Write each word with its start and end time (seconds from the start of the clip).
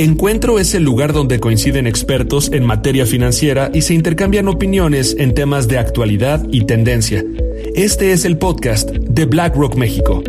Encuentro 0.00 0.60
es 0.60 0.76
el 0.76 0.84
lugar 0.84 1.12
donde 1.12 1.40
coinciden 1.40 1.88
expertos 1.88 2.52
en 2.52 2.64
materia 2.64 3.04
financiera 3.04 3.68
y 3.74 3.82
se 3.82 3.94
intercambian 3.94 4.46
opiniones 4.46 5.16
en 5.18 5.34
temas 5.34 5.66
de 5.66 5.76
actualidad 5.76 6.46
y 6.52 6.66
tendencia. 6.66 7.24
Este 7.74 8.12
es 8.12 8.24
el 8.24 8.38
podcast 8.38 8.90
de 8.90 9.24
BlackRock 9.24 9.74
México. 9.74 10.22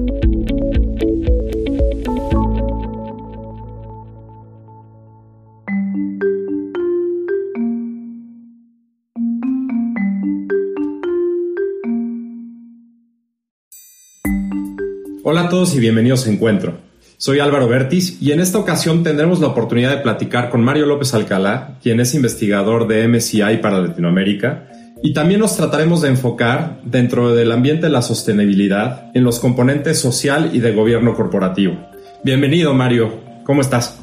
Hola 15.21 15.41
a 15.41 15.49
todos 15.49 15.75
y 15.75 15.79
bienvenidos 15.79 16.25
a 16.25 16.31
Encuentro. 16.31 16.88
Soy 17.21 17.39
Álvaro 17.41 17.67
Bertis 17.67 18.17
y 18.21 18.31
en 18.31 18.39
esta 18.39 18.59
ocasión 18.59 19.03
tendremos 19.03 19.41
la 19.41 19.47
oportunidad 19.47 19.89
de 19.89 20.01
platicar 20.01 20.49
con 20.49 20.63
Mario 20.63 20.85
López 20.85 21.13
Alcalá, 21.13 21.75
quien 21.83 21.99
es 21.99 22.15
investigador 22.15 22.87
de 22.87 23.05
MCI 23.09 23.57
para 23.61 23.81
Latinoamérica, 23.81 24.69
y 25.03 25.11
también 25.11 25.41
nos 25.41 25.57
trataremos 25.57 26.01
de 26.01 26.07
enfocar 26.07 26.79
dentro 26.85 27.35
del 27.35 27.51
ambiente 27.51 27.87
de 27.87 27.91
la 27.91 28.03
sostenibilidad 28.03 29.11
en 29.13 29.25
los 29.25 29.41
componentes 29.41 29.99
social 29.99 30.51
y 30.53 30.59
de 30.59 30.71
gobierno 30.71 31.13
corporativo. 31.13 31.75
Bienvenido 32.23 32.73
Mario, 32.73 33.19
¿cómo 33.43 33.59
estás? 33.59 33.99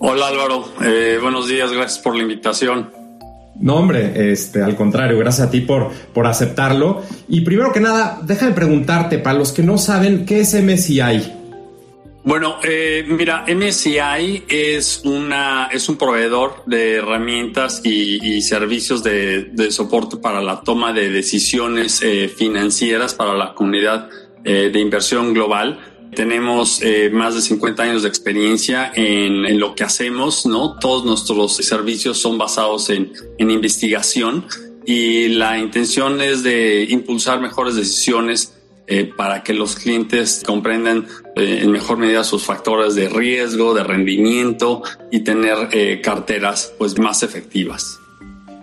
Hola 0.00 0.26
Álvaro, 0.26 0.64
eh, 0.82 1.20
buenos 1.22 1.46
días, 1.46 1.70
gracias 1.70 2.00
por 2.00 2.16
la 2.16 2.22
invitación. 2.22 2.90
No, 3.60 3.76
hombre, 3.76 4.32
este, 4.32 4.64
al 4.64 4.74
contrario, 4.74 5.16
gracias 5.16 5.46
a 5.46 5.50
ti 5.52 5.60
por, 5.60 5.92
por 6.12 6.26
aceptarlo. 6.26 7.02
Y 7.28 7.42
primero 7.42 7.72
que 7.72 7.78
nada, 7.78 8.18
déjame 8.24 8.50
preguntarte, 8.50 9.18
para 9.20 9.38
los 9.38 9.52
que 9.52 9.62
no 9.62 9.78
saben, 9.78 10.26
¿qué 10.26 10.40
es 10.40 10.54
MCI? 10.54 11.37
Bueno, 12.24 12.56
eh, 12.62 13.04
mira, 13.06 13.44
MSCI 13.46 14.44
es 14.48 15.02
una 15.04 15.68
es 15.72 15.88
un 15.88 15.96
proveedor 15.96 16.64
de 16.66 16.96
herramientas 16.96 17.80
y, 17.84 18.42
servicios 18.42 19.02
de, 19.02 19.70
soporte 19.70 20.16
para 20.16 20.42
la 20.42 20.60
toma 20.60 20.92
de 20.92 21.10
decisiones 21.10 22.02
eh, 22.02 22.28
financieras 22.28 23.14
para 23.14 23.34
la 23.34 23.54
comunidad 23.54 24.10
eh, 24.44 24.70
de 24.72 24.80
inversión 24.80 25.32
global. 25.32 25.78
Tenemos 26.14 26.80
más 27.12 27.34
de 27.34 27.42
50 27.42 27.82
años 27.82 28.02
de 28.02 28.08
experiencia 28.08 28.90
en, 28.94 29.60
lo 29.60 29.74
que 29.74 29.84
hacemos, 29.84 30.46
¿no? 30.46 30.78
Todos 30.78 31.04
nuestros 31.04 31.56
servicios 31.56 32.18
son 32.18 32.38
basados 32.38 32.88
en, 32.90 33.12
en 33.36 33.50
investigación 33.50 34.46
y 34.86 35.28
la 35.28 35.58
intención 35.58 36.20
es 36.22 36.42
de 36.42 36.86
impulsar 36.88 37.40
mejores 37.40 37.74
decisiones 37.74 38.57
eh, 38.90 39.04
para 39.04 39.42
que 39.42 39.52
los 39.52 39.76
clientes 39.76 40.42
comprendan 40.46 41.04
eh, 41.36 41.60
en 41.62 41.70
mejor 41.70 41.98
medida 41.98 42.24
sus 42.24 42.44
factores 42.44 42.94
de 42.94 43.10
riesgo, 43.10 43.74
de 43.74 43.84
rendimiento 43.84 44.82
y 45.10 45.20
tener 45.20 45.68
eh, 45.72 46.00
carteras 46.02 46.72
pues 46.78 46.98
más 46.98 47.22
efectivas. 47.22 47.98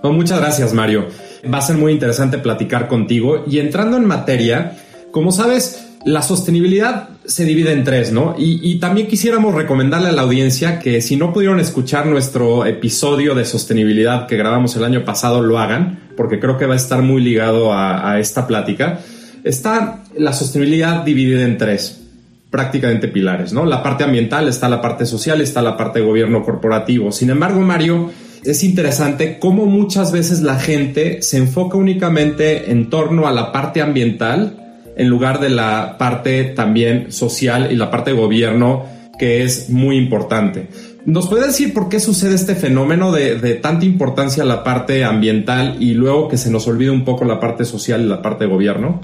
muchas 0.01 0.39
gracias 0.39 0.73
Mario. 0.73 1.05
Va 1.53 1.59
a 1.59 1.61
ser 1.61 1.77
muy 1.77 1.91
interesante 1.91 2.39
platicar 2.39 2.87
contigo 2.87 3.43
y 3.45 3.59
entrando 3.59 3.97
en 3.97 4.05
materia, 4.05 4.79
como 5.11 5.31
sabes, 5.31 5.85
la 6.05 6.23
sostenibilidad 6.23 7.09
se 7.25 7.45
divide 7.45 7.73
en 7.73 7.83
tres, 7.83 8.11
¿no? 8.11 8.35
Y, 8.37 8.79
también 8.79 9.07
quisiéramos 9.07 9.53
recomendarle 9.53 10.09
a 10.09 10.11
la 10.11 10.23
audiencia 10.23 10.79
que 10.79 11.01
si 11.01 11.17
no 11.17 11.33
pudieron 11.33 11.59
escuchar 11.59 12.07
nuestro 12.07 12.65
episodio 12.65 13.35
de 13.35 13.45
sostenibilidad 13.45 14.25
que 14.25 14.37
grabamos 14.37 14.75
el 14.75 14.83
año 14.83 15.05
pasado, 15.05 15.43
lo 15.43 15.59
hagan, 15.59 15.99
porque 16.17 16.39
creo 16.39 16.57
que 16.57 16.65
va 16.65 16.73
a 16.73 16.77
estar 16.77 17.03
muy 17.03 17.21
ligado 17.21 17.73
a, 17.73 18.11
a 18.11 18.19
esta 18.19 18.47
plática. 18.47 19.01
Está 19.45 20.03
la 20.17 20.33
sostenibilidad 20.33 21.03
dividida 21.03 21.43
en 21.43 21.59
tres 21.59 22.01
prácticamente 22.49 23.07
pilares, 23.07 23.53
¿no? 23.53 23.63
La 23.63 23.83
parte 23.83 24.03
ambiental, 24.03 24.47
está 24.47 24.67
la 24.67 24.81
parte 24.81 25.05
social, 25.05 25.39
está 25.39 25.61
la 25.61 25.77
parte 25.77 25.99
de 25.99 26.05
gobierno 26.05 26.43
corporativo. 26.43 27.11
Sin 27.11 27.29
embargo, 27.29 27.61
Mario, 27.61 28.09
es 28.43 28.63
interesante 28.63 29.37
cómo 29.39 29.67
muchas 29.67 30.11
veces 30.11 30.41
la 30.41 30.57
gente 30.57 31.21
se 31.21 31.37
enfoca 31.37 31.77
únicamente 31.77 32.71
en 32.71 32.89
torno 32.89 33.27
a 33.27 33.31
la 33.31 33.51
parte 33.51 33.83
ambiental 33.83 34.81
en 34.97 35.09
lugar 35.09 35.39
de 35.39 35.51
la 35.51 35.97
parte 35.99 36.45
también 36.45 37.11
social 37.11 37.71
y 37.71 37.75
la 37.75 37.91
parte 37.91 38.11
de 38.11 38.17
gobierno 38.17 38.85
que 39.19 39.43
es 39.43 39.69
muy 39.69 39.95
importante. 39.95 40.69
¿Nos 41.05 41.27
puede 41.27 41.45
decir 41.45 41.71
por 41.71 41.87
qué 41.87 41.99
sucede 41.99 42.33
este 42.33 42.55
fenómeno 42.55 43.11
de, 43.11 43.39
de, 43.39 43.53
tanta 43.53 43.85
importancia 43.85 44.43
la 44.43 44.63
parte 44.63 45.03
ambiental 45.03 45.77
y 45.79 45.93
luego 45.93 46.29
que 46.29 46.37
se 46.37 46.49
nos 46.49 46.67
olvide 46.67 46.89
un 46.89 47.05
poco 47.05 47.25
la 47.25 47.39
parte 47.39 47.63
social 47.63 48.01
y 48.01 48.07
la 48.07 48.23
parte 48.23 48.45
de 48.45 48.49
gobierno? 48.49 49.01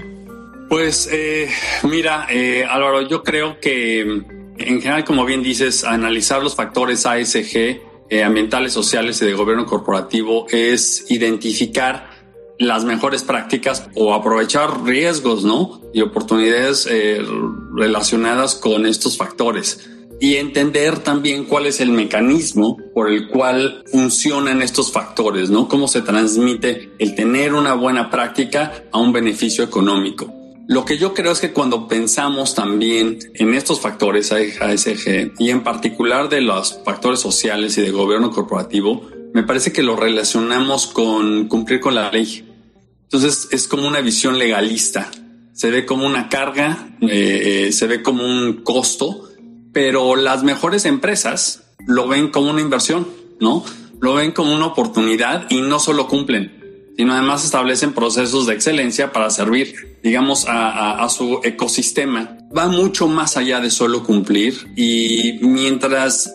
Pues 0.72 1.06
eh, 1.12 1.50
mira, 1.82 2.26
eh, 2.30 2.64
Álvaro, 2.64 3.02
yo 3.02 3.22
creo 3.22 3.60
que 3.60 4.00
en 4.00 4.80
general, 4.80 5.04
como 5.04 5.26
bien 5.26 5.42
dices, 5.42 5.84
analizar 5.84 6.42
los 6.42 6.56
factores 6.56 7.04
ASG, 7.04 7.82
eh, 8.08 8.24
ambientales, 8.24 8.72
sociales 8.72 9.20
y 9.20 9.26
de 9.26 9.34
gobierno 9.34 9.66
corporativo 9.66 10.46
es 10.48 11.04
identificar 11.10 12.08
las 12.58 12.84
mejores 12.84 13.22
prácticas 13.22 13.86
o 13.94 14.14
aprovechar 14.14 14.82
riesgos, 14.84 15.44
¿no? 15.44 15.82
Y 15.92 16.00
oportunidades 16.00 16.88
relacionadas 17.74 18.54
con 18.54 18.86
estos 18.86 19.18
factores 19.18 19.90
y 20.20 20.36
entender 20.36 21.00
también 21.00 21.44
cuál 21.44 21.66
es 21.66 21.80
el 21.80 21.90
mecanismo 21.90 22.78
por 22.94 23.10
el 23.10 23.28
cual 23.28 23.84
funcionan 23.92 24.62
estos 24.62 24.90
factores, 24.90 25.50
¿no? 25.50 25.68
Cómo 25.68 25.86
se 25.86 26.00
transmite 26.00 26.92
el 26.98 27.14
tener 27.14 27.52
una 27.52 27.74
buena 27.74 28.08
práctica 28.08 28.84
a 28.90 28.98
un 28.98 29.12
beneficio 29.12 29.64
económico. 29.64 30.41
Lo 30.68 30.84
que 30.84 30.96
yo 30.96 31.12
creo 31.12 31.32
es 31.32 31.40
que 31.40 31.52
cuando 31.52 31.88
pensamos 31.88 32.54
también 32.54 33.18
en 33.34 33.54
estos 33.54 33.80
factores 33.80 34.32
ASG 34.32 35.32
y 35.38 35.50
en 35.50 35.64
particular 35.64 36.28
de 36.28 36.40
los 36.40 36.80
factores 36.84 37.20
sociales 37.20 37.76
y 37.78 37.82
de 37.82 37.90
gobierno 37.90 38.30
corporativo, 38.30 39.08
me 39.34 39.42
parece 39.42 39.72
que 39.72 39.82
lo 39.82 39.96
relacionamos 39.96 40.86
con 40.86 41.48
cumplir 41.48 41.80
con 41.80 41.94
la 41.94 42.10
ley. 42.10 42.48
Entonces 43.02 43.48
es 43.50 43.66
como 43.66 43.88
una 43.88 44.00
visión 44.00 44.38
legalista. 44.38 45.10
Se 45.52 45.70
ve 45.70 45.84
como 45.84 46.06
una 46.06 46.28
carga, 46.28 46.96
eh, 47.02 47.70
se 47.72 47.86
ve 47.86 48.02
como 48.02 48.24
un 48.24 48.62
costo, 48.62 49.28
pero 49.72 50.16
las 50.16 50.44
mejores 50.44 50.84
empresas 50.84 51.64
lo 51.86 52.06
ven 52.06 52.30
como 52.30 52.50
una 52.50 52.60
inversión, 52.60 53.06
¿no? 53.40 53.64
Lo 54.00 54.14
ven 54.14 54.32
como 54.32 54.54
una 54.54 54.66
oportunidad 54.66 55.50
y 55.50 55.60
no 55.60 55.78
solo 55.78 56.08
cumplen 56.08 56.61
sino 56.96 57.12
además 57.12 57.44
establecen 57.44 57.92
procesos 57.92 58.46
de 58.46 58.54
excelencia 58.54 59.12
para 59.12 59.30
servir, 59.30 59.98
digamos, 60.02 60.46
a, 60.48 61.08
su 61.08 61.40
ecosistema. 61.42 62.38
Va 62.56 62.68
mucho 62.68 63.08
más 63.08 63.36
allá 63.36 63.60
de 63.60 63.70
solo 63.70 64.02
cumplir 64.02 64.54
y 64.76 65.38
mientras 65.42 66.34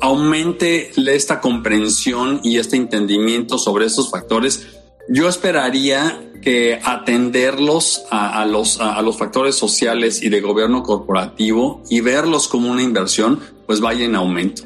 aumente 0.00 0.90
esta 0.96 1.40
comprensión 1.40 2.40
y 2.42 2.58
este 2.58 2.76
entendimiento 2.76 3.58
sobre 3.58 3.86
estos 3.86 4.10
factores, 4.10 4.66
yo 5.08 5.28
esperaría 5.28 6.20
que 6.42 6.78
atenderlos 6.84 8.04
a, 8.10 8.44
los, 8.44 8.78
a, 8.80 9.00
los 9.00 9.16
factores 9.16 9.54
sociales 9.54 10.22
y 10.22 10.28
de 10.28 10.42
gobierno 10.42 10.82
corporativo 10.82 11.82
y 11.88 12.00
verlos 12.00 12.48
como 12.48 12.70
una 12.70 12.82
inversión, 12.82 13.40
pues 13.66 13.80
vaya 13.80 14.04
en 14.04 14.14
aumento. 14.14 14.62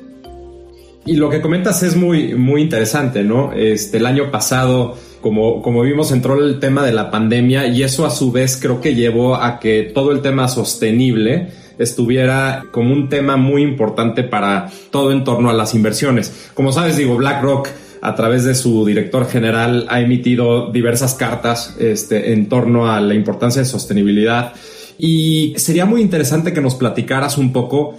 Y 1.06 1.14
lo 1.14 1.30
que 1.30 1.40
comentas 1.40 1.82
es 1.84 1.96
muy, 1.96 2.34
muy 2.34 2.62
interesante, 2.62 3.22
¿no? 3.22 3.52
Este, 3.52 3.98
el 3.98 4.06
año 4.06 4.30
pasado 4.30 4.98
como, 5.20 5.62
como 5.62 5.82
vimos, 5.82 6.12
entró 6.12 6.42
el 6.42 6.60
tema 6.60 6.84
de 6.84 6.92
la 6.92 7.10
pandemia 7.10 7.66
y 7.66 7.82
eso 7.82 8.06
a 8.06 8.10
su 8.10 8.32
vez 8.32 8.58
creo 8.60 8.80
que 8.80 8.94
llevó 8.94 9.36
a 9.36 9.58
que 9.58 9.90
todo 9.94 10.12
el 10.12 10.20
tema 10.20 10.48
sostenible 10.48 11.48
estuviera 11.78 12.64
como 12.72 12.92
un 12.92 13.08
tema 13.08 13.36
muy 13.36 13.62
importante 13.62 14.24
para 14.24 14.70
todo 14.90 15.12
en 15.12 15.24
torno 15.24 15.50
a 15.50 15.54
las 15.54 15.74
inversiones. 15.74 16.50
Como 16.54 16.72
sabes, 16.72 16.96
digo, 16.96 17.16
BlackRock 17.16 17.68
a 18.00 18.14
través 18.14 18.44
de 18.44 18.54
su 18.54 18.84
director 18.84 19.28
general 19.28 19.86
ha 19.88 20.00
emitido 20.00 20.70
diversas 20.70 21.14
cartas 21.14 21.76
este, 21.78 22.32
en 22.32 22.48
torno 22.48 22.90
a 22.90 23.00
la 23.00 23.14
importancia 23.14 23.62
de 23.62 23.66
sostenibilidad 23.66 24.52
y 24.98 25.54
sería 25.56 25.84
muy 25.84 26.00
interesante 26.00 26.52
que 26.52 26.60
nos 26.60 26.74
platicaras 26.74 27.38
un 27.38 27.52
poco 27.52 27.96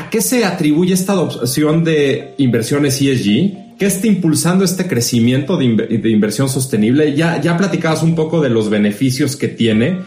a 0.00 0.10
qué 0.10 0.20
se 0.20 0.44
atribuye 0.44 0.94
esta 0.94 1.12
adopción 1.12 1.84
de 1.84 2.34
inversiones 2.38 3.00
ESG 3.00 3.70
¿Qué 3.80 3.86
está 3.86 4.08
impulsando 4.08 4.62
este 4.62 4.86
crecimiento 4.86 5.56
de, 5.56 5.64
inversión 6.10 6.50
sostenible? 6.50 7.16
Ya, 7.16 7.40
ya 7.40 7.56
platicabas 7.56 8.02
un 8.02 8.14
poco 8.14 8.42
de 8.42 8.50
los 8.50 8.68
beneficios 8.68 9.36
que 9.36 9.48
tiene, 9.48 10.00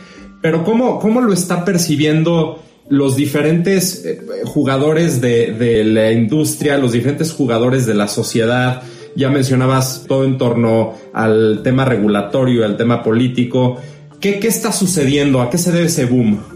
pero 0.44 0.64
¿cómo, 0.64 1.00
cómo 1.00 1.22
lo 1.22 1.34
está 1.34 1.66
percibiendo 1.66 2.62
los 2.90 3.16
diferentes 3.16 4.06
eh, 4.06 4.22
jugadores 4.46 5.22
de, 5.22 5.54
de, 5.54 5.84
la 5.86 6.12
industria, 6.12 6.78
los 6.78 6.92
diferentes 6.92 7.32
jugadores 7.32 7.88
de 7.88 7.96
la 7.96 8.08
sociedad? 8.08 8.84
Ya 9.16 9.32
mencionabas 9.32 10.06
todo 10.08 10.24
en 10.24 10.38
torno 10.38 10.94
al 11.12 11.62
tema 11.64 11.84
regulatorio, 11.84 12.66
al 12.66 12.78
tema 12.78 13.02
político. 13.02 13.78
¿Qué, 14.20 14.38
qué 14.38 14.50
está 14.50 14.72
sucediendo? 14.72 15.42
¿A 15.42 15.50
qué 15.50 15.58
se 15.58 15.72
debe 15.72 15.88
ese 15.88 16.06
boom? 16.06 16.53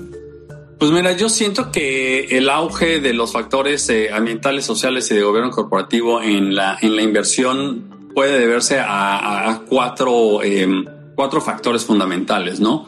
Pues 0.80 0.92
mira, 0.92 1.14
yo 1.14 1.28
siento 1.28 1.72
que 1.72 2.38
el 2.38 2.50
auge 2.50 3.00
de 3.00 3.14
los 3.14 3.32
factores 3.32 3.90
eh, 3.90 4.12
ambientales, 4.12 4.64
sociales 4.64 5.10
y 5.10 5.16
de 5.16 5.24
gobierno 5.24 5.50
corporativo 5.50 6.22
en 6.22 6.56
la, 6.56 6.78
en 6.80 6.96
la 6.96 7.02
inversión 7.02 8.12
puede 8.14 8.40
deberse 8.40 8.80
a, 8.80 9.64
cuatro, 9.68 10.44
em, 10.44 10.86
cuatro 11.16 11.42
factores 11.42 11.84
fundamentales, 11.84 12.60
¿no? 12.60 12.88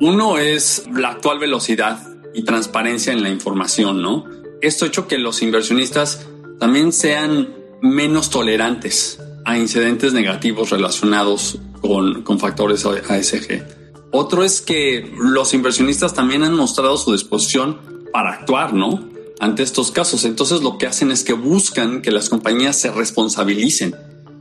Uno 0.00 0.38
es 0.38 0.84
la 0.94 1.10
actual 1.10 1.38
velocidad 1.38 1.98
y 2.32 2.42
transparencia 2.42 3.12
en 3.12 3.22
la 3.22 3.28
información, 3.28 4.00
¿no? 4.00 4.24
Esto 4.62 4.86
ha 4.86 4.88
hecho 4.88 5.06
que 5.06 5.18
los 5.18 5.42
inversionistas 5.42 6.26
también 6.58 6.90
sean 6.90 7.54
menos 7.82 8.30
tolerantes 8.30 9.20
a 9.44 9.58
incidentes 9.58 10.14
negativos 10.14 10.70
relacionados 10.70 11.58
con, 11.82 12.22
con 12.22 12.38
factores 12.40 12.86
ASG. 12.86 13.83
Otro 14.16 14.44
es 14.44 14.60
que 14.60 15.12
los 15.18 15.54
inversionistas 15.54 16.14
también 16.14 16.44
han 16.44 16.54
mostrado 16.54 16.96
su 16.96 17.10
disposición 17.10 17.80
para 18.12 18.30
actuar, 18.30 18.72
¿no? 18.72 19.08
Ante 19.40 19.64
estos 19.64 19.90
casos. 19.90 20.24
Entonces 20.24 20.62
lo 20.62 20.78
que 20.78 20.86
hacen 20.86 21.10
es 21.10 21.24
que 21.24 21.32
buscan 21.32 22.00
que 22.00 22.12
las 22.12 22.28
compañías 22.28 22.78
se 22.80 22.92
responsabilicen 22.92 23.96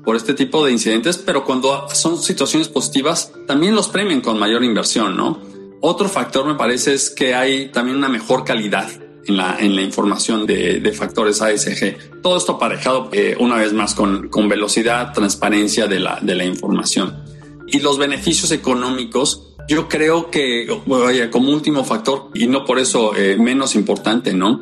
por 0.05 0.15
este 0.15 0.35
tipo 0.35 0.63
de 0.63 0.71
incidentes, 0.71 1.17
pero 1.17 1.43
cuando 1.43 1.87
son 1.91 2.21
situaciones 2.21 2.67
positivas, 2.67 3.31
también 3.47 3.73
los 3.73 3.87
premian 3.87 4.21
con 4.21 4.37
mayor 4.37 4.63
inversión, 4.63 5.17
¿no? 5.17 5.39
Otro 5.81 6.07
factor 6.07 6.45
me 6.45 6.53
parece 6.53 6.93
es 6.93 7.09
que 7.09 7.33
hay 7.33 7.71
también 7.71 7.97
una 7.97 8.09
mejor 8.09 8.43
calidad 8.43 8.91
en 9.25 9.37
la, 9.37 9.59
información 9.81 10.45
de, 10.45 10.93
factores 10.95 11.41
ASG. 11.41 12.21
Todo 12.21 12.37
esto 12.37 12.51
aparejado 12.51 13.09
eh, 13.11 13.35
una 13.39 13.55
vez 13.55 13.73
más 13.73 13.95
con, 13.95 14.29
con 14.29 14.47
velocidad, 14.47 15.13
transparencia 15.13 15.87
de 15.87 15.99
la, 15.99 16.19
de 16.21 16.35
la 16.35 16.45
información. 16.45 17.23
Y 17.65 17.79
los 17.79 17.97
beneficios 17.97 18.51
económicos, 18.51 19.52
yo 19.67 19.87
creo 19.87 20.29
que, 20.29 20.67
oye, 20.87 21.29
como 21.29 21.51
último 21.51 21.83
factor, 21.83 22.29
y 22.33 22.47
no 22.47 22.65
por 22.65 22.79
eso 22.79 23.15
eh, 23.15 23.37
menos 23.37 23.75
importante, 23.75 24.33
¿no? 24.33 24.61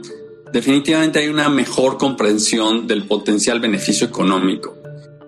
Definitivamente 0.53 1.19
hay 1.19 1.29
una 1.29 1.49
mejor 1.49 1.97
comprensión 1.97 2.87
del 2.87 3.03
potencial 3.03 3.59
beneficio 3.59 4.05
económico 4.07 4.81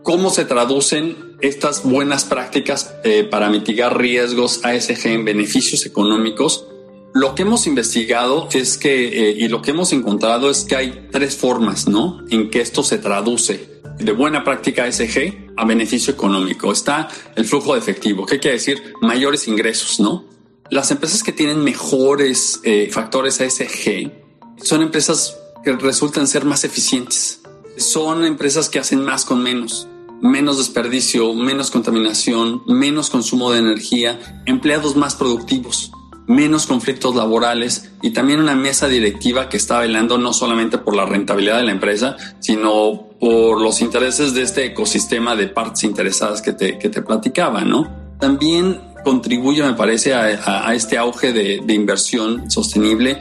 cómo 0.04 0.30
se 0.30 0.46
traducen 0.46 1.38
estas 1.42 1.84
buenas 1.84 2.26
prácticas 2.26 2.94
eh, 3.04 3.24
para 3.24 3.50
mitigar 3.50 3.98
riesgos 3.98 4.64
ASG 4.64 5.08
en 5.08 5.26
beneficios 5.26 5.86
económicos. 5.86 6.68
Lo 7.14 7.36
que 7.36 7.44
hemos 7.44 7.68
investigado 7.68 8.48
es 8.54 8.78
que, 8.78 9.30
eh, 9.30 9.36
y 9.38 9.48
lo 9.48 9.62
que 9.62 9.72
hemos 9.72 9.94
encontrado 9.94 10.50
es 10.50 10.64
que 10.66 10.76
hay 10.76 11.08
tres 11.12 11.36
formas, 11.36 11.88
¿no? 11.88 12.24
En 12.30 12.50
que 12.50 12.62
esto 12.62 12.84
se 12.84 12.98
traduce 12.98 13.82
de 13.98 14.12
buena 14.12 14.44
práctica 14.44 14.86
ASG 14.86 15.43
a 15.58 15.66
beneficio 15.66 16.14
económico. 16.14 16.72
Está 16.72 17.08
el 17.36 17.46
flujo 17.46 17.74
de 17.74 17.80
efectivo, 17.80 18.26
¿qué 18.26 18.40
quiere 18.40 18.58
decir? 18.58 18.94
Mayores 19.02 19.48
ingresos, 19.48 20.00
¿no? 20.00 20.26
Las 20.70 20.92
empresas 20.92 21.24
que 21.24 21.32
tienen 21.32 21.64
mejores 21.64 22.60
eh, 22.64 22.90
factores 22.92 23.42
ASG 23.42 24.12
son 24.58 24.82
empresas 24.82 25.38
que 25.64 25.74
resultan 25.74 26.28
ser 26.28 26.46
más 26.46 26.64
eficientes. 26.64 27.42
Son 27.78 28.24
empresas 28.24 28.70
que 28.70 28.80
hacen 28.80 29.04
más 29.04 29.26
con 29.26 29.42
menos 29.42 29.88
menos 30.24 30.58
desperdicio, 30.58 31.34
menos 31.34 31.70
contaminación, 31.70 32.64
menos 32.66 33.10
consumo 33.10 33.52
de 33.52 33.60
energía, 33.60 34.42
empleados 34.46 34.96
más 34.96 35.16
productivos, 35.16 35.92
menos 36.28 36.68
conflictos 36.68 37.16
laborales 37.16 37.92
y 38.02 38.12
también 38.12 38.40
una 38.40 38.56
mesa 38.56 38.88
directiva 38.88 39.50
que 39.50 39.58
está 39.58 39.80
velando 39.80 40.18
no 40.18 40.34
solamente 40.34 40.78
por 40.78 40.96
la 40.96 41.06
rentabilidad 41.06 41.58
de 41.58 41.64
la 41.64 41.72
empresa, 41.72 42.18
sino 42.40 43.10
por 43.20 43.62
los 43.62 43.82
intereses 43.82 44.34
de 44.34 44.42
este 44.42 44.66
ecosistema 44.66 45.36
de 45.36 45.48
partes 45.48 45.84
interesadas 45.84 46.42
que 46.42 46.54
te, 46.54 46.78
que 46.78 46.90
te 46.90 47.02
platicaba, 47.02 47.62
¿no? 47.62 47.90
También 48.20 48.80
contribuye, 49.04 49.64
me 49.64 49.74
parece, 49.74 50.14
a, 50.14 50.74
este 50.74 50.98
auge 50.98 51.34
de, 51.34 51.62
de 51.64 51.74
inversión 51.74 52.50
sostenible 52.50 53.20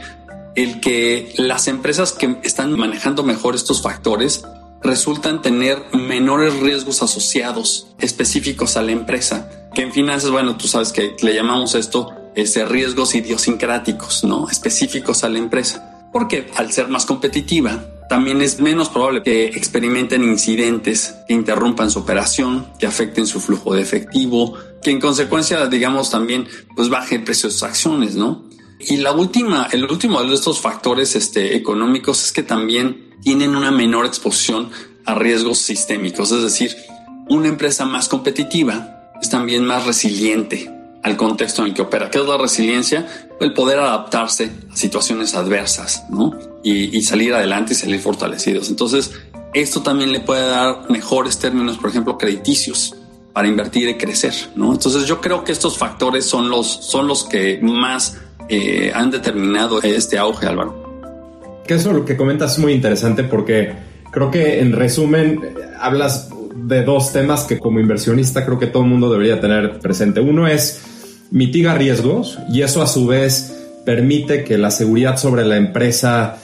el 0.55 0.79
que 0.79 1.33
las 1.37 1.67
empresas 1.67 2.13
que 2.13 2.37
están 2.43 2.77
manejando 2.77 3.23
mejor 3.23 3.55
estos 3.55 3.81
factores 3.81 4.43
resultan 4.83 5.41
tener 5.41 5.81
menores 5.93 6.59
riesgos 6.59 7.01
asociados 7.01 7.87
específicos 7.99 8.77
a 8.77 8.81
la 8.81 8.91
empresa. 8.91 9.49
Que 9.73 9.81
en 9.81 9.91
finanzas, 9.91 10.29
bueno, 10.29 10.57
tú 10.57 10.67
sabes 10.67 10.91
que 10.91 11.15
le 11.21 11.33
llamamos 11.33 11.73
esto 11.73 12.13
ese 12.35 12.65
riesgos 12.65 13.15
idiosincráticos, 13.15 14.23
¿no? 14.23 14.49
Específicos 14.49 15.23
a 15.23 15.29
la 15.29 15.39
empresa. 15.39 16.07
Porque 16.11 16.51
al 16.55 16.71
ser 16.71 16.89
más 16.89 17.05
competitiva, 17.05 17.85
también 18.09 18.41
es 18.41 18.59
menos 18.59 18.89
probable 18.89 19.23
que 19.23 19.45
experimenten 19.45 20.23
incidentes 20.23 21.15
que 21.27 21.33
interrumpan 21.33 21.89
su 21.89 21.99
operación, 21.99 22.67
que 22.77 22.85
afecten 22.85 23.25
su 23.25 23.39
flujo 23.39 23.73
de 23.73 23.81
efectivo, 23.81 24.55
que 24.81 24.91
en 24.91 24.99
consecuencia, 24.99 25.65
digamos, 25.67 26.11
también 26.11 26.47
pues 26.75 26.89
baje 26.89 27.15
el 27.15 27.23
precio 27.23 27.49
de 27.49 27.53
sus 27.53 27.63
acciones, 27.63 28.15
¿no? 28.15 28.43
Y 28.79 28.97
la 28.97 29.13
última, 29.13 29.67
el 29.71 29.85
último 29.85 30.21
de 30.21 30.33
estos 30.33 30.59
factores 30.59 31.15
este, 31.15 31.55
económicos 31.55 32.23
es 32.25 32.31
que 32.31 32.43
también 32.43 33.15
tienen 33.21 33.55
una 33.55 33.71
menor 33.71 34.05
exposición 34.05 34.69
a 35.05 35.15
riesgos 35.15 35.59
sistémicos, 35.59 36.31
es 36.31 36.43
decir, 36.43 36.75
una 37.29 37.47
empresa 37.47 37.85
más 37.85 38.09
competitiva 38.09 39.11
es 39.21 39.29
también 39.29 39.65
más 39.65 39.85
resiliente 39.85 40.72
al 41.03 41.17
contexto 41.17 41.61
en 41.61 41.69
el 41.69 41.73
que 41.73 41.81
opera. 41.81 42.09
¿Qué 42.09 42.19
es 42.19 42.25
la 42.25 42.37
resiliencia? 42.37 43.05
El 43.39 43.53
poder 43.53 43.79
adaptarse 43.79 44.51
a 44.71 44.75
situaciones 44.75 45.35
adversas, 45.35 46.05
¿no? 46.09 46.37
Y, 46.63 47.01
salir 47.01 47.33
adelante 47.33 47.73
y 47.73 47.75
salir 47.75 47.99
fortalecidos. 47.99 48.69
Entonces, 48.69 49.11
esto 49.53 49.83
también 49.83 50.11
le 50.13 50.21
puede 50.21 50.47
dar 50.47 50.89
mejores 50.89 51.37
términos, 51.37 51.77
por 51.77 51.89
ejemplo, 51.89 52.17
crediticios 52.17 52.95
para 53.33 53.47
invertir 53.47 53.89
y 53.89 53.97
crecer, 53.97 54.33
¿no? 54.55 54.71
Entonces, 54.71 55.05
yo 55.05 55.19
creo 55.19 55.43
que 55.43 55.51
estos 55.51 55.77
factores 55.77 56.25
son 56.25 56.49
los, 56.49 56.67
son 56.67 57.07
los 57.07 57.25
que 57.25 57.59
más 57.61 58.17
eh, 58.47 58.91
han 58.95 59.11
determinado 59.11 59.81
este 59.81 60.17
auge, 60.17 60.47
Álvaro 60.47 60.83
que 61.65 61.75
eso 61.75 61.93
lo 61.93 62.05
que 62.05 62.17
comentas 62.17 62.53
es 62.53 62.59
muy 62.59 62.73
interesante 62.73 63.23
porque 63.23 63.73
creo 64.11 64.31
que 64.31 64.59
en 64.59 64.73
resumen 64.73 65.41
hablas 65.79 66.29
de 66.55 66.83
dos 66.83 67.11
temas 67.11 67.43
que 67.45 67.59
como 67.59 67.79
inversionista 67.79 68.45
creo 68.45 68.59
que 68.59 68.67
todo 68.67 68.83
el 68.83 68.89
mundo 68.89 69.11
debería 69.11 69.39
tener 69.39 69.79
presente. 69.79 70.19
Uno 70.19 70.47
es 70.47 70.81
mitiga 71.33 71.73
riesgos 71.73 72.37
y 72.49 72.61
eso 72.61 72.81
a 72.83 72.87
su 72.87 73.07
vez 73.07 73.67
permite 73.85 74.43
que 74.43 74.57
la 74.57 74.69
seguridad 74.71 75.17
sobre 75.17 75.43
la 75.43 75.57
empresa 75.57 76.37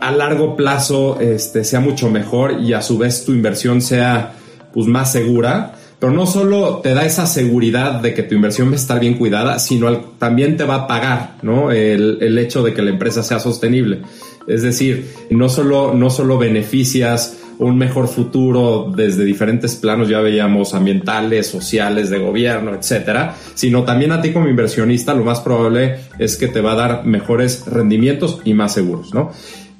a 0.00 0.12
largo 0.12 0.54
plazo 0.54 1.18
este, 1.18 1.64
sea 1.64 1.80
mucho 1.80 2.10
mejor 2.10 2.60
y 2.60 2.74
a 2.74 2.82
su 2.82 2.98
vez 2.98 3.24
tu 3.24 3.32
inversión 3.32 3.80
sea 3.80 4.34
pues, 4.72 4.86
más 4.86 5.10
segura. 5.10 5.72
Pero 5.98 6.12
no 6.12 6.26
solo 6.26 6.80
te 6.82 6.92
da 6.92 7.06
esa 7.06 7.26
seguridad 7.26 8.00
de 8.00 8.12
que 8.12 8.22
tu 8.22 8.34
inversión 8.34 8.68
va 8.68 8.72
a 8.72 8.76
estar 8.76 9.00
bien 9.00 9.14
cuidada, 9.14 9.58
sino 9.58 9.96
también 10.18 10.58
te 10.58 10.64
va 10.64 10.74
a 10.74 10.86
pagar 10.86 11.36
¿no? 11.40 11.72
el, 11.72 12.18
el 12.20 12.36
hecho 12.36 12.62
de 12.62 12.74
que 12.74 12.82
la 12.82 12.90
empresa 12.90 13.22
sea 13.22 13.40
sostenible. 13.40 14.02
Es 14.46 14.60
decir, 14.60 15.10
no 15.30 15.48
solo, 15.48 15.94
no 15.94 16.10
solo 16.10 16.36
beneficias 16.36 17.38
un 17.58 17.78
mejor 17.78 18.08
futuro 18.08 18.92
desde 18.94 19.24
diferentes 19.24 19.76
planos, 19.76 20.08
ya 20.08 20.20
veíamos 20.20 20.74
ambientales, 20.74 21.46
sociales, 21.46 22.10
de 22.10 22.18
gobierno, 22.18 22.74
etcétera, 22.74 23.34
sino 23.54 23.84
también 23.84 24.12
a 24.12 24.20
ti 24.20 24.32
como 24.32 24.48
inversionista 24.48 25.14
lo 25.14 25.24
más 25.24 25.40
probable 25.40 26.00
es 26.18 26.36
que 26.36 26.48
te 26.48 26.60
va 26.60 26.72
a 26.72 26.76
dar 26.76 27.04
mejores 27.04 27.66
rendimientos 27.66 28.40
y 28.44 28.54
más 28.54 28.72
seguros, 28.72 29.14
¿no? 29.14 29.32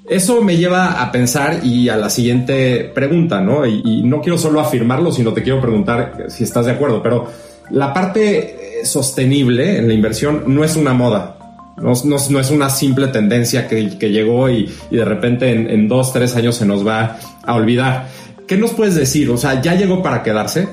Eso 0.08 0.42
me 0.42 0.58
lleva 0.58 1.02
a 1.02 1.10
pensar 1.10 1.64
y 1.64 1.88
a 1.88 1.96
la 1.96 2.10
siguiente 2.10 2.92
pregunta, 2.94 3.40
¿no? 3.40 3.64
Y, 3.66 4.02
no 4.04 4.20
quiero 4.20 4.36
solo 4.36 4.60
afirmarlo, 4.60 5.10
sino 5.10 5.32
te 5.32 5.42
quiero 5.42 5.62
preguntar 5.62 6.26
si 6.28 6.44
estás 6.44 6.66
de 6.66 6.72
acuerdo, 6.72 7.02
pero 7.02 7.26
la 7.70 7.94
parte 7.94 8.82
sostenible 8.84 9.78
en 9.78 9.88
la 9.88 9.94
inversión 9.94 10.44
no 10.46 10.62
es 10.62 10.76
una 10.76 10.92
moda, 10.92 11.33
no, 11.76 12.40
es 12.40 12.50
una 12.50 12.70
simple 12.70 13.08
tendencia 13.08 13.68
que, 13.68 13.98
que 13.98 14.10
llegó 14.10 14.48
y, 14.48 14.70
y, 14.90 14.96
de 14.96 15.04
repente 15.04 15.50
en, 15.50 15.68
en, 15.68 15.88
dos, 15.88 16.12
tres 16.12 16.36
años 16.36 16.56
se 16.56 16.66
nos 16.66 16.86
va 16.86 17.18
a 17.42 17.54
olvidar. 17.54 18.08
¿Qué 18.46 18.56
nos 18.56 18.72
puedes 18.72 18.94
decir? 18.94 19.30
O 19.30 19.36
sea, 19.36 19.60
¿ya 19.60 19.74
llegó 19.74 20.02
para 20.02 20.22
quedarse? 20.22 20.68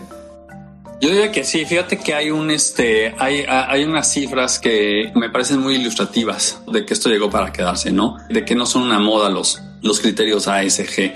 Yo 1.02 1.10
diría 1.10 1.32
que 1.32 1.44
sí, 1.44 1.66
fíjate 1.66 1.98
que 1.98 2.14
hay 2.14 2.30
un 2.30 2.52
este, 2.52 3.16
hay, 3.18 3.44
hay 3.48 3.84
unas 3.84 4.12
cifras 4.12 4.60
que 4.60 5.12
me 5.16 5.32
parecen 5.32 5.60
muy 5.60 5.76
ilustrativas 5.76 6.62
de 6.72 6.86
que 6.86 6.94
esto 6.94 7.10
llegó 7.10 7.28
para 7.28 7.52
quedarse, 7.52 7.92
¿no? 7.92 8.18
De 8.30 8.46
que 8.46 8.54
no 8.54 8.68
son 8.68 8.84
una 8.84 9.00
moda 9.00 9.30
los, 9.30 9.64
los 9.82 10.00
criterios 10.00 10.48
ASG. 10.48 11.12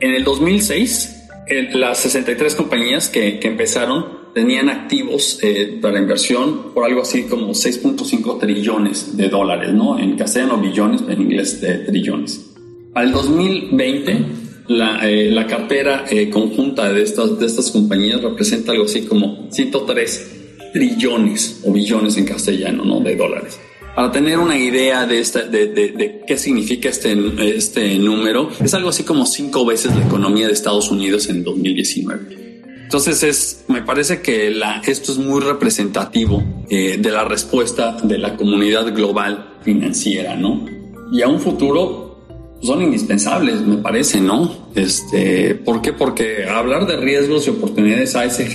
En 0.00 0.14
el 0.14 0.24
2006, 0.24 1.28
las 1.74 1.98
63 1.98 2.54
compañías 2.54 3.10
que, 3.10 3.38
que 3.38 3.48
empezaron 3.48 4.25
tenían 4.36 4.68
activos 4.68 5.38
eh, 5.40 5.78
para 5.80 5.98
inversión 5.98 6.74
por 6.74 6.84
algo 6.84 7.00
así 7.00 7.22
como 7.22 7.54
6.5 7.54 8.38
trillones 8.38 9.16
de 9.16 9.30
dólares, 9.30 9.72
¿no? 9.72 9.98
En 9.98 10.14
castellano 10.14 10.58
billones, 10.58 11.00
en 11.08 11.22
inglés 11.22 11.58
de 11.62 11.78
trillones. 11.78 12.44
Al 12.92 13.12
2020, 13.12 14.26
la, 14.68 15.08
eh, 15.08 15.30
la 15.30 15.46
cartera 15.46 16.04
eh, 16.10 16.28
conjunta 16.28 16.92
de 16.92 17.02
estas, 17.02 17.38
de 17.38 17.46
estas 17.46 17.70
compañías 17.70 18.20
representa 18.20 18.72
algo 18.72 18.84
así 18.84 19.06
como 19.06 19.48
103 19.50 20.70
trillones 20.74 21.62
o 21.64 21.72
billones 21.72 22.18
en 22.18 22.26
castellano, 22.26 22.84
¿no? 22.84 23.00
De 23.00 23.16
dólares. 23.16 23.58
Para 23.94 24.12
tener 24.12 24.38
una 24.38 24.58
idea 24.58 25.06
de, 25.06 25.18
esta, 25.18 25.44
de, 25.44 25.68
de, 25.68 26.20
qué 26.26 26.36
significa 26.36 26.90
este, 26.90 27.16
este 27.56 27.98
número, 27.98 28.50
es 28.62 28.74
algo 28.74 28.90
así 28.90 29.02
como 29.02 29.24
cinco 29.24 29.64
veces 29.64 29.96
la 29.96 30.04
economía 30.04 30.46
de 30.46 30.52
Estados 30.52 30.90
Unidos 30.90 31.30
en 31.30 31.42
2019. 31.42 32.45
Entonces 32.86 33.24
es, 33.24 33.64
me 33.66 33.82
parece 33.82 34.22
que 34.22 34.48
la, 34.48 34.80
esto 34.86 35.10
es 35.10 35.18
muy 35.18 35.40
representativo 35.40 36.44
eh, 36.70 36.98
de 37.00 37.10
la 37.10 37.24
respuesta 37.24 37.96
de 38.00 38.16
la 38.16 38.36
comunidad 38.36 38.94
global 38.94 39.56
financiera, 39.62 40.36
¿no? 40.36 40.64
Y 41.10 41.20
a 41.20 41.26
un 41.26 41.40
futuro 41.40 42.22
son 42.62 42.82
indispensables, 42.82 43.60
me 43.62 43.78
parece, 43.78 44.20
¿no? 44.20 44.68
Este, 44.76 45.56
¿por 45.56 45.82
qué? 45.82 45.94
Porque 45.94 46.46
hablar 46.48 46.86
de 46.86 46.96
riesgos 46.96 47.48
y 47.48 47.50
oportunidades 47.50 48.14
ASG 48.14 48.54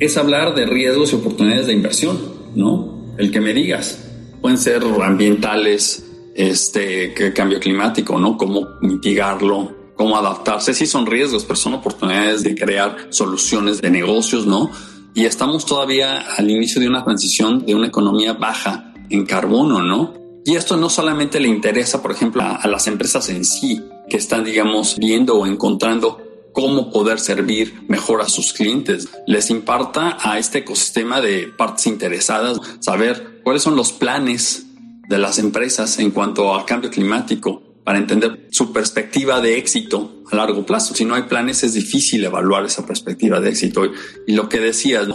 es 0.00 0.16
hablar 0.16 0.56
de 0.56 0.66
riesgos 0.66 1.12
y 1.12 1.16
oportunidades 1.16 1.68
de 1.68 1.74
inversión, 1.74 2.18
¿no? 2.56 3.14
El 3.18 3.30
que 3.30 3.40
me 3.40 3.54
digas. 3.54 4.04
Pueden 4.40 4.58
ser 4.58 4.82
ambientales, 4.82 6.04
este, 6.34 7.14
cambio 7.36 7.60
climático, 7.60 8.18
¿no? 8.18 8.36
Cómo 8.36 8.66
mitigarlo, 8.82 9.77
cómo 9.98 10.16
adaptarse. 10.16 10.72
Sí 10.72 10.86
son 10.86 11.04
riesgos, 11.04 11.44
pero 11.44 11.56
son 11.56 11.74
oportunidades 11.74 12.42
de 12.44 12.54
crear 12.54 13.08
soluciones 13.10 13.82
de 13.82 13.90
negocios, 13.90 14.46
¿no? 14.46 14.70
Y 15.12 15.26
estamos 15.26 15.66
todavía 15.66 16.20
al 16.36 16.48
inicio 16.48 16.80
de 16.80 16.88
una 16.88 17.04
transición 17.04 17.66
de 17.66 17.74
una 17.74 17.88
economía 17.88 18.32
baja 18.32 18.94
en 19.10 19.26
carbono, 19.26 19.82
¿no? 19.82 20.14
Y 20.44 20.54
esto 20.54 20.76
no 20.76 20.88
solamente 20.88 21.40
le 21.40 21.48
interesa, 21.48 22.00
por 22.00 22.12
ejemplo, 22.12 22.42
a, 22.42 22.66
las 22.68 22.86
empresas 22.86 23.28
en 23.28 23.44
sí, 23.44 23.82
que 24.08 24.16
están, 24.16 24.44
digamos, 24.44 24.96
viendo 24.96 25.34
o 25.36 25.46
encontrando 25.46 26.22
cómo 26.54 26.90
poder 26.90 27.18
servir 27.18 27.82
mejor 27.88 28.22
a 28.22 28.28
sus 28.28 28.52
clientes. 28.52 29.08
Les 29.26 29.50
importa 29.50 30.16
a 30.20 30.38
este 30.38 30.58
ecosistema 30.58 31.20
de 31.20 31.48
partes 31.48 31.88
interesadas 31.88 32.60
saber 32.78 33.40
cuáles 33.42 33.62
son 33.62 33.74
los 33.74 33.92
planes 33.92 34.66
de 35.08 35.18
las 35.18 35.38
empresas 35.38 35.98
en 35.98 36.12
cuanto 36.12 36.54
al 36.54 36.64
cambio 36.64 36.90
climático 36.90 37.67
para 37.88 38.00
entender 38.00 38.48
su 38.50 38.70
perspectiva 38.70 39.40
de 39.40 39.56
éxito 39.56 40.22
a 40.30 40.36
largo 40.36 40.66
plazo. 40.66 40.94
Si 40.94 41.06
no 41.06 41.14
hay 41.14 41.22
planes 41.22 41.64
es 41.64 41.72
difícil 41.72 42.22
evaluar 42.22 42.66
esa 42.66 42.84
perspectiva 42.84 43.40
de 43.40 43.48
éxito. 43.48 43.80
Y 44.26 44.32
lo 44.34 44.46
que 44.50 44.60
decías, 44.60 45.08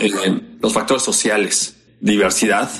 los 0.59 0.73
factores 0.73 1.03
sociales, 1.03 1.75
diversidad, 1.99 2.71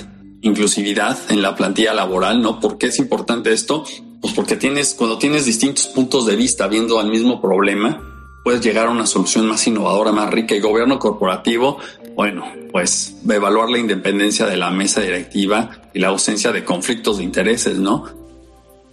inclusividad 0.42 1.20
en 1.30 1.44
la 1.44 1.56
plantilla 1.56 1.94
laboral, 1.94 2.42
¿no? 2.42 2.60
¿Por 2.60 2.80
qué 2.80 2.88
es 2.88 2.98
importante 2.98 3.54
esto? 3.54 3.86
Pues 4.20 4.34
porque 4.34 4.56
tienes, 4.56 4.96
cuando 4.96 5.20
tienes 5.20 5.46
distintos 5.46 5.86
puntos 5.86 6.26
de 6.26 6.38
vista 6.38 6.68
viendo 6.68 7.00
al 7.00 7.10
mismo 7.12 7.40
problema, 7.40 8.02
puedes 8.44 8.62
llegar 8.62 8.88
a 8.88 8.90
una 8.90 9.06
solución 9.06 9.46
más 9.46 9.68
innovadora, 9.68 10.12
más 10.12 10.32
rica 10.32 10.56
y 10.56 10.60
gobierno 10.60 10.98
corporativo, 10.98 11.78
bueno, 12.16 12.52
pues 12.72 13.16
evaluar 13.30 13.70
la 13.70 13.78
independencia 13.78 14.48
de 14.48 14.58
la 14.58 14.72
mesa 14.72 15.02
directiva 15.02 15.70
y 15.94 16.00
la 16.00 16.08
ausencia 16.08 16.52
de 16.52 16.64
conflictos 16.64 17.20
de 17.20 17.26
intereses, 17.26 17.78
¿no? 17.78 18.23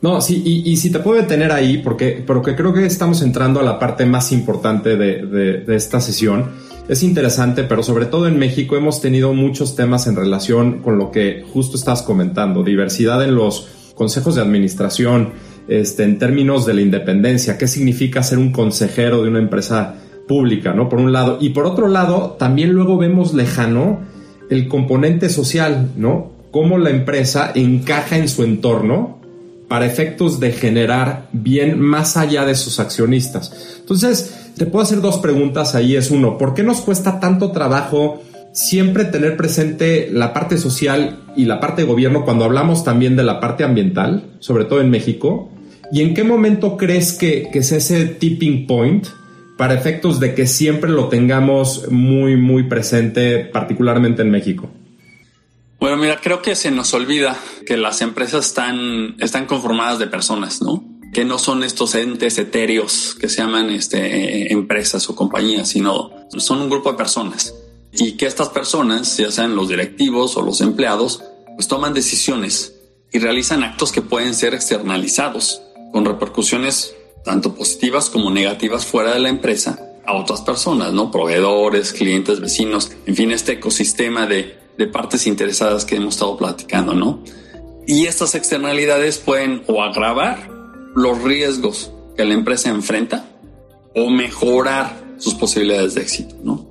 No, 0.02 0.20
sí, 0.20 0.42
y, 0.64 0.76
si 0.76 0.90
te 0.90 0.98
puedo 0.98 1.20
detener 1.20 1.52
ahí, 1.52 1.78
porque, 1.78 2.22
porque 2.26 2.56
creo 2.56 2.72
que 2.72 2.86
estamos 2.86 3.20
entrando 3.20 3.60
a 3.60 3.62
la 3.62 3.78
parte 3.78 4.06
más 4.06 4.32
importante 4.32 4.96
de, 4.96 5.26
de 5.26 5.76
esta 5.76 6.00
sesión 6.00 6.70
es 6.90 7.04
interesante, 7.04 7.62
pero 7.62 7.84
sobre 7.84 8.06
todo 8.06 8.26
en 8.26 8.36
México 8.36 8.76
hemos 8.76 9.00
tenido 9.00 9.32
muchos 9.32 9.76
temas 9.76 10.08
en 10.08 10.16
relación 10.16 10.80
con 10.80 10.98
lo 10.98 11.12
que 11.12 11.44
justo 11.52 11.76
estás 11.76 12.02
comentando, 12.02 12.64
diversidad 12.64 13.22
en 13.22 13.36
los 13.36 13.68
consejos 13.94 14.34
de 14.34 14.40
administración, 14.40 15.34
este, 15.68 16.02
en 16.02 16.18
términos 16.18 16.66
de 16.66 16.74
la 16.74 16.80
independencia, 16.80 17.56
qué 17.58 17.68
significa 17.68 18.24
ser 18.24 18.38
un 18.38 18.50
consejero 18.50 19.22
de 19.22 19.28
una 19.28 19.38
empresa 19.38 19.94
pública, 20.26 20.72
¿no? 20.72 20.88
Por 20.88 20.98
un 20.98 21.12
lado. 21.12 21.38
Y 21.40 21.50
por 21.50 21.64
otro 21.64 21.86
lado, 21.86 22.34
también 22.40 22.72
luego 22.72 22.98
vemos 22.98 23.34
lejano 23.34 24.00
el 24.48 24.66
componente 24.66 25.28
social, 25.28 25.92
¿no? 25.96 26.32
Cómo 26.50 26.76
la 26.76 26.90
empresa 26.90 27.52
encaja 27.54 28.16
en 28.16 28.28
su 28.28 28.42
entorno 28.42 29.19
para 29.70 29.86
efectos 29.86 30.40
de 30.40 30.50
generar 30.50 31.28
bien 31.32 31.78
más 31.78 32.16
allá 32.16 32.44
de 32.44 32.56
sus 32.56 32.80
accionistas. 32.80 33.76
Entonces, 33.78 34.50
te 34.56 34.66
puedo 34.66 34.82
hacer 34.82 35.00
dos 35.00 35.18
preguntas 35.18 35.76
ahí. 35.76 35.94
Es 35.94 36.10
uno, 36.10 36.38
¿por 36.38 36.54
qué 36.54 36.64
nos 36.64 36.80
cuesta 36.80 37.20
tanto 37.20 37.52
trabajo 37.52 38.20
siempre 38.52 39.04
tener 39.04 39.36
presente 39.36 40.08
la 40.10 40.32
parte 40.32 40.58
social 40.58 41.20
y 41.36 41.44
la 41.44 41.60
parte 41.60 41.82
de 41.82 41.88
gobierno 41.88 42.24
cuando 42.24 42.46
hablamos 42.46 42.82
también 42.82 43.14
de 43.14 43.22
la 43.22 43.38
parte 43.38 43.62
ambiental, 43.62 44.24
sobre 44.40 44.64
todo 44.64 44.80
en 44.80 44.90
México? 44.90 45.52
¿Y 45.92 46.02
en 46.02 46.14
qué 46.14 46.24
momento 46.24 46.76
crees 46.76 47.12
que, 47.12 47.48
que 47.52 47.60
es 47.60 47.70
ese 47.70 48.06
tipping 48.06 48.66
point 48.66 49.06
para 49.56 49.74
efectos 49.74 50.18
de 50.18 50.34
que 50.34 50.48
siempre 50.48 50.90
lo 50.90 51.06
tengamos 51.06 51.88
muy, 51.92 52.36
muy 52.36 52.64
presente, 52.64 53.38
particularmente 53.38 54.22
en 54.22 54.32
México? 54.32 54.68
Bueno, 55.80 55.96
mira, 55.96 56.20
creo 56.20 56.42
que 56.42 56.54
se 56.54 56.70
nos 56.70 56.92
olvida 56.94 57.38
que 57.66 57.76
las 57.76 58.02
empresas 58.02 58.46
están, 58.46 59.16
están 59.18 59.46
conformadas 59.46 59.98
de 59.98 60.06
personas, 60.06 60.60
¿no? 60.60 60.84
que 61.12 61.24
no 61.24 61.38
son 61.38 61.64
estos 61.64 61.94
entes 61.94 62.38
etéreos 62.38 63.16
que 63.20 63.28
se 63.28 63.38
llaman 63.38 63.70
este, 63.70 64.52
empresas 64.52 65.08
o 65.08 65.16
compañías, 65.16 65.70
sino 65.70 66.10
son 66.36 66.60
un 66.60 66.70
grupo 66.70 66.92
de 66.92 66.98
personas. 66.98 67.54
Y 67.92 68.12
que 68.12 68.26
estas 68.26 68.50
personas, 68.50 69.16
ya 69.16 69.30
sean 69.32 69.56
los 69.56 69.68
directivos 69.68 70.36
o 70.36 70.42
los 70.42 70.60
empleados, 70.60 71.22
pues 71.56 71.66
toman 71.66 71.94
decisiones 71.94 72.74
y 73.10 73.18
realizan 73.18 73.64
actos 73.64 73.90
que 73.90 74.02
pueden 74.02 74.34
ser 74.34 74.54
externalizados, 74.54 75.62
con 75.92 76.04
repercusiones 76.04 76.94
tanto 77.24 77.54
positivas 77.54 78.08
como 78.08 78.30
negativas 78.30 78.86
fuera 78.86 79.12
de 79.12 79.18
la 79.18 79.28
empresa 79.28 79.80
a 80.06 80.14
otras 80.14 80.40
personas, 80.42 80.92
¿no? 80.92 81.10
Proveedores, 81.10 81.92
clientes, 81.92 82.40
vecinos, 82.40 82.92
en 83.06 83.16
fin, 83.16 83.32
este 83.32 83.52
ecosistema 83.52 84.26
de, 84.26 84.59
de 84.80 84.86
partes 84.86 85.26
interesadas 85.26 85.84
que 85.84 85.96
hemos 85.96 86.14
estado 86.14 86.38
platicando, 86.38 86.94
¿no? 86.94 87.22
Y 87.86 88.06
estas 88.06 88.34
externalidades 88.34 89.18
pueden 89.18 89.62
o 89.66 89.82
agravar 89.82 90.50
los 90.94 91.22
riesgos 91.22 91.92
que 92.16 92.24
la 92.24 92.32
empresa 92.32 92.70
enfrenta 92.70 93.28
o 93.94 94.08
mejorar 94.08 94.98
sus 95.18 95.34
posibilidades 95.34 95.94
de 95.94 96.00
éxito, 96.00 96.34
¿no? 96.42 96.66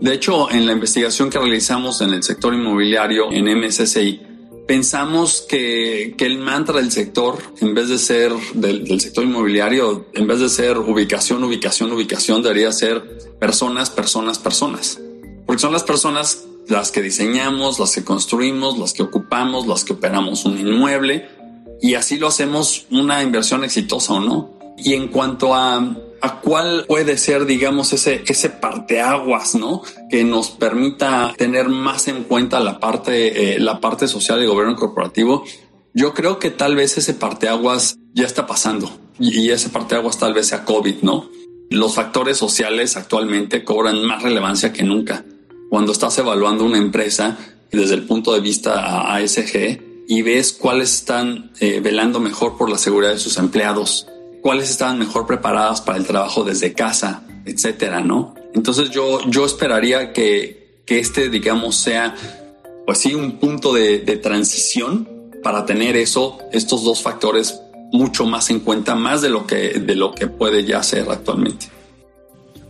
De 0.00 0.14
hecho, 0.14 0.48
en 0.52 0.66
la 0.66 0.72
investigación 0.72 1.30
que 1.30 1.38
realizamos 1.40 2.00
en 2.00 2.10
el 2.10 2.22
sector 2.22 2.54
inmobiliario 2.54 3.32
en 3.32 3.46
MSCI, 3.58 4.20
pensamos 4.68 5.44
que, 5.48 6.14
que 6.16 6.26
el 6.26 6.38
mantra 6.38 6.76
del 6.76 6.92
sector, 6.92 7.38
en 7.60 7.74
vez 7.74 7.88
de 7.88 7.98
ser 7.98 8.32
del, 8.54 8.84
del, 8.84 9.00
sector 9.00 9.24
inmobiliario, 9.24 10.06
en 10.14 10.28
vez 10.28 10.38
de 10.38 10.48
ser 10.48 10.78
ubicación, 10.78 11.42
ubicación, 11.42 11.90
ubicación, 11.90 12.40
debería 12.40 12.70
ser 12.70 13.02
personas, 13.40 13.90
personas, 13.90 14.38
personas. 14.38 15.00
Porque 15.44 15.60
son 15.60 15.72
las 15.72 15.82
personas 15.82 16.47
las 16.68 16.92
que 16.92 17.02
diseñamos, 17.02 17.78
las 17.78 17.94
que 17.94 18.04
construimos, 18.04 18.78
las 18.78 18.92
que 18.92 19.02
ocupamos, 19.02 19.66
las 19.66 19.84
que 19.84 19.94
operamos 19.94 20.44
un 20.44 20.58
inmueble 20.58 21.28
y 21.80 21.94
así 21.94 22.18
lo 22.18 22.28
hacemos 22.28 22.86
una 22.90 23.22
inversión 23.22 23.64
exitosa 23.64 24.14
o 24.14 24.20
no. 24.20 24.58
Y 24.76 24.94
en 24.94 25.08
cuanto 25.08 25.54
a, 25.54 25.76
a 26.20 26.40
cuál 26.40 26.84
puede 26.86 27.18
ser, 27.18 27.46
digamos, 27.46 27.92
ese, 27.92 28.22
ese 28.26 28.50
parteaguas, 28.50 29.54
¿no? 29.54 29.82
Que 30.10 30.24
nos 30.24 30.50
permita 30.50 31.34
tener 31.36 31.68
más 31.68 32.08
en 32.08 32.24
cuenta 32.24 32.60
la 32.60 32.80
parte, 32.80 33.54
eh, 33.54 33.58
la 33.60 33.80
parte 33.80 34.08
social 34.08 34.38
del 34.38 34.48
gobierno 34.48 34.76
corporativo. 34.76 35.44
Yo 35.94 36.14
creo 36.14 36.38
que 36.38 36.50
tal 36.50 36.76
vez 36.76 36.98
ese 36.98 37.14
parteaguas 37.14 37.98
ya 38.12 38.24
está 38.24 38.46
pasando 38.46 38.90
y, 39.18 39.50
ese 39.50 39.68
parteaguas 39.68 40.18
tal 40.18 40.34
vez 40.34 40.48
sea 40.48 40.64
COVID, 40.64 41.02
¿no? 41.02 41.28
Los 41.70 41.94
factores 41.94 42.36
sociales 42.36 42.96
actualmente 42.96 43.64
cobran 43.64 44.04
más 44.04 44.22
relevancia 44.22 44.72
que 44.72 44.84
nunca. 44.84 45.24
Cuando 45.68 45.92
estás 45.92 46.16
evaluando 46.18 46.64
una 46.64 46.78
empresa 46.78 47.38
desde 47.70 47.94
el 47.94 48.04
punto 48.04 48.32
de 48.32 48.40
vista 48.40 49.14
ASG, 49.14 49.88
y 50.10 50.22
ves 50.22 50.54
cuáles 50.54 50.94
están 50.94 51.52
eh, 51.60 51.80
velando 51.80 52.18
mejor 52.18 52.56
por 52.56 52.70
la 52.70 52.78
seguridad 52.78 53.12
de 53.12 53.18
sus 53.18 53.36
empleados, 53.36 54.06
cuáles 54.40 54.70
están 54.70 54.98
mejor 54.98 55.26
preparadas 55.26 55.82
para 55.82 55.98
el 55.98 56.06
trabajo 56.06 56.44
desde 56.44 56.72
casa, 56.72 57.24
etcétera, 57.44 58.00
¿no? 58.00 58.34
Entonces 58.54 58.88
yo, 58.88 59.20
yo 59.28 59.44
esperaría 59.44 60.14
que, 60.14 60.80
que 60.86 60.98
este, 60.98 61.28
digamos, 61.28 61.76
sea, 61.76 62.14
pues 62.86 62.98
sí, 63.00 63.14
un 63.14 63.32
punto 63.32 63.74
de, 63.74 63.98
de 63.98 64.16
transición 64.16 65.06
para 65.42 65.66
tener 65.66 65.94
eso, 65.94 66.38
estos 66.52 66.84
dos 66.84 67.02
factores 67.02 67.60
mucho 67.92 68.24
más 68.24 68.48
en 68.48 68.60
cuenta, 68.60 68.94
más 68.94 69.20
de 69.20 69.28
lo 69.28 69.46
que, 69.46 69.78
de 69.78 69.94
lo 69.94 70.14
que 70.14 70.26
puede 70.26 70.64
ya 70.64 70.82
ser 70.82 71.10
actualmente. 71.10 71.66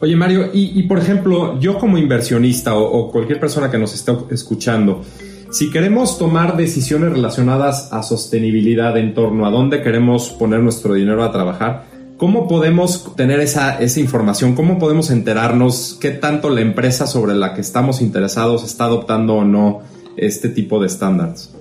Oye 0.00 0.14
Mario, 0.14 0.50
y, 0.52 0.80
por 0.84 0.98
ejemplo, 0.98 1.58
yo 1.58 1.76
como 1.76 1.98
inversionista 1.98 2.76
o, 2.76 3.10
cualquier 3.10 3.40
persona 3.40 3.68
que 3.70 3.78
nos 3.78 3.94
esté 3.94 4.12
escuchando, 4.30 5.02
si 5.50 5.70
queremos 5.70 6.18
tomar 6.18 6.56
decisiones 6.56 7.12
relacionadas 7.12 7.92
a 7.92 8.04
sostenibilidad 8.04 8.96
en 8.96 9.12
torno 9.12 9.44
a 9.44 9.50
dónde 9.50 9.82
queremos 9.82 10.30
poner 10.30 10.60
nuestro 10.60 10.94
dinero 10.94 11.24
a 11.24 11.32
trabajar, 11.32 11.86
¿cómo 12.16 12.46
podemos 12.46 13.16
tener 13.16 13.40
esa, 13.40 13.80
esa 13.80 13.98
información? 13.98 14.54
¿Cómo 14.54 14.78
podemos 14.78 15.10
enterarnos 15.10 15.98
qué 16.00 16.10
tanto 16.10 16.48
la 16.48 16.60
empresa 16.60 17.08
sobre 17.08 17.34
la 17.34 17.54
que 17.54 17.62
estamos 17.62 18.00
interesados 18.00 18.62
está 18.62 18.84
adoptando 18.84 19.34
o 19.34 19.44
no 19.44 19.80
este 20.16 20.48
tipo 20.48 20.78
de 20.78 20.86
estándares? 20.86 21.52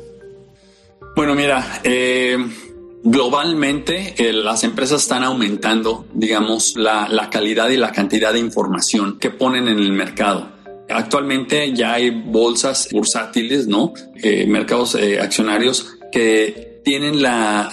Bueno, 1.16 1.34
mira, 1.34 1.80
eh, 1.84 2.38
globalmente 3.10 4.16
eh, 4.18 4.34
las 4.34 4.66
empresas 4.66 5.04
están 5.04 5.24
aumentando, 5.24 6.06
digamos, 6.14 6.76
la, 6.76 7.08
la 7.08 7.30
calidad 7.30 7.70
y 7.70 7.78
la 7.78 7.94
cantidad 7.94 8.34
de 8.34 8.40
información 8.40 9.18
que 9.18 9.30
ponen 9.30 9.70
en 9.70 9.80
el 9.80 9.94
mercado. 9.94 10.50
Actualmente 10.90 11.74
ya 11.74 11.94
hay 11.94 12.10
bolsas 12.10 12.90
bursátiles, 12.92 13.68
¿no? 13.68 13.94
Eh, 14.16 14.46
mercados 14.46 14.96
eh, 14.96 15.22
accionarios 15.22 15.98
que 16.12 16.82
tienen 16.84 17.22
la, 17.22 17.72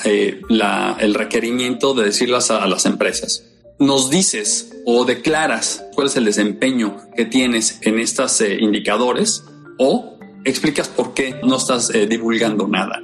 la, 0.49 0.97
el 0.99 1.15
requerimiento 1.15 1.95
de 1.95 2.07
decirlas 2.07 2.51
a, 2.51 2.63
a, 2.63 2.69
las 2.69 2.85
empresas. 2.85 3.45
Nos 3.79 4.11
dices 4.11 4.73
o 4.85 5.05
declaras 5.05 5.85
cuál 5.95 6.09
es 6.09 6.17
el 6.17 6.25
desempeño 6.25 6.97
que 7.17 7.25
tienes 7.25 7.79
en 7.83 8.01
estos 8.01 8.41
indicadores 8.41 9.45
o 9.79 10.19
explicas 10.45 10.89
por 10.89 11.15
qué 11.15 11.41
no 11.45 11.57
estás 11.57 11.93
divulgando 12.09 12.67
nada. 12.67 13.01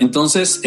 Entonces, 0.00 0.60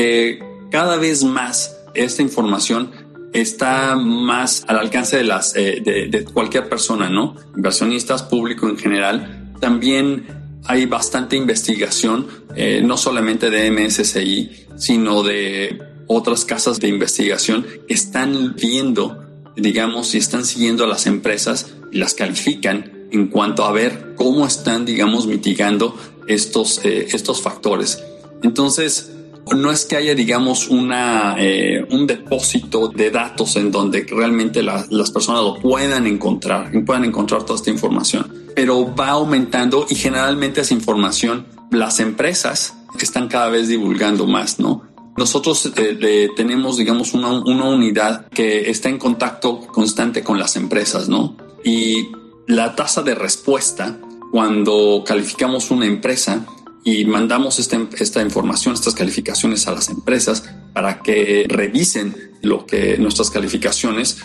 cada 0.75 0.97
vez 0.97 1.23
más 1.23 1.77
esta 1.93 2.21
información 2.21 2.91
está 3.31 3.95
más 3.95 4.65
al 4.67 4.77
alcance 4.77 5.15
de 5.15 5.23
las 5.23 5.55
eh, 5.55 5.81
de, 5.81 6.25
cualquier 6.25 6.67
persona, 6.67 7.09
¿no? 7.09 7.37
Inversionistas, 7.55 8.23
público 8.23 8.67
en 8.67 8.77
general. 8.77 9.53
También 9.61 10.27
hay 10.65 10.85
bastante 10.85 11.37
investigación, 11.37 12.27
eh, 12.57 12.81
no 12.83 12.97
solamente 12.97 13.49
de 13.49 13.71
MSCI, 13.71 14.65
sino 14.75 15.23
de 15.23 15.81
otras 16.07 16.43
casas 16.43 16.81
de 16.81 16.89
investigación 16.89 17.65
que 17.87 17.93
están 17.93 18.57
viendo 18.57 19.21
digamos, 19.55 20.07
si 20.07 20.17
están 20.17 20.43
siguiendo 20.43 20.83
a 20.83 20.87
las 20.87 21.05
empresas 21.05 21.73
y 21.93 21.99
las 21.99 22.15
califican 22.15 23.07
en 23.11 23.27
cuanto 23.27 23.63
a 23.63 23.71
ver 23.71 24.15
cómo 24.17 24.45
están, 24.45 24.83
digamos, 24.83 25.25
mitigando 25.25 25.97
estos, 26.27 26.83
eh, 26.83 27.07
estos 27.13 27.41
factores. 27.41 28.03
Entonces, 28.43 29.14
no 29.53 29.71
es 29.71 29.85
que 29.85 29.95
haya, 29.95 30.15
digamos, 30.15 30.69
una, 30.69 31.35
eh, 31.37 31.85
un 31.91 32.07
depósito 32.07 32.87
de 32.87 33.11
datos 33.11 33.55
en 33.55 33.71
donde 33.71 34.05
realmente 34.09 34.63
las 34.63 35.11
personas 35.11 35.43
lo 35.43 35.59
puedan 35.59 36.07
encontrar, 36.07 36.71
puedan 36.85 37.05
encontrar 37.05 37.43
toda 37.43 37.57
esta 37.57 37.69
información, 37.69 38.51
pero 38.55 38.95
va 38.95 39.09
aumentando 39.09 39.85
y 39.89 39.95
generalmente 39.95 40.61
esa 40.61 40.73
información 40.73 41.45
las 41.71 41.99
empresas 41.99 42.75
están 42.99 43.27
cada 43.27 43.49
vez 43.49 43.67
divulgando 43.67 44.25
más, 44.25 44.59
¿no? 44.59 44.83
Nosotros 45.17 45.71
eh, 45.77 46.29
tenemos, 46.35 46.77
digamos, 46.77 47.13
una, 47.13 47.31
una 47.31 47.65
unidad 47.65 48.27
que 48.29 48.69
está 48.69 48.89
en 48.89 48.97
contacto 48.97 49.61
constante 49.61 50.23
con 50.23 50.39
las 50.39 50.55
empresas, 50.55 51.07
¿no? 51.07 51.37
Y 51.63 52.09
la 52.47 52.75
tasa 52.75 53.01
de 53.01 53.15
respuesta 53.15 53.97
cuando 54.31 55.03
calificamos 55.05 55.71
una 55.71 55.85
empresa 55.85 56.45
y 56.87 57.03
mandamos 57.03 57.57
esta, 57.57 58.21
información, 58.21 58.75
estas 58.75 58.93
calificaciones 58.93 59.67
a 59.67 59.71
las 59.71 59.89
empresas 59.89 60.43
para 60.71 60.99
que 61.01 61.45
revisen 61.49 62.15
lo 62.43 62.67
que 62.67 62.99
nuestras 62.99 63.31
calificaciones. 63.31 64.19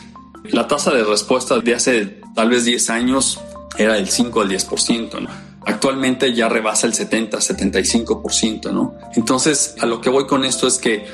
La 0.44 0.68
tasa 0.68 0.92
de 0.92 1.02
respuesta 1.02 1.58
de 1.58 1.74
hace 1.74 2.20
tal 2.34 2.50
vez 2.50 2.66
10 2.66 2.90
años 2.90 3.40
era 3.78 3.94
del 3.94 4.10
5 4.10 4.42
al 4.42 4.50
10%, 4.50 5.20
¿no? 5.22 5.30
Actualmente 5.64 6.34
ya 6.34 6.50
rebasa 6.50 6.86
el 6.86 6.92
70, 6.92 7.38
75%, 7.38 8.70
¿no? 8.72 8.94
Entonces, 9.16 9.74
a 9.80 9.86
lo 9.86 10.02
que 10.02 10.10
voy 10.10 10.26
con 10.26 10.44
esto 10.44 10.66
es 10.66 10.76
que 10.76 11.06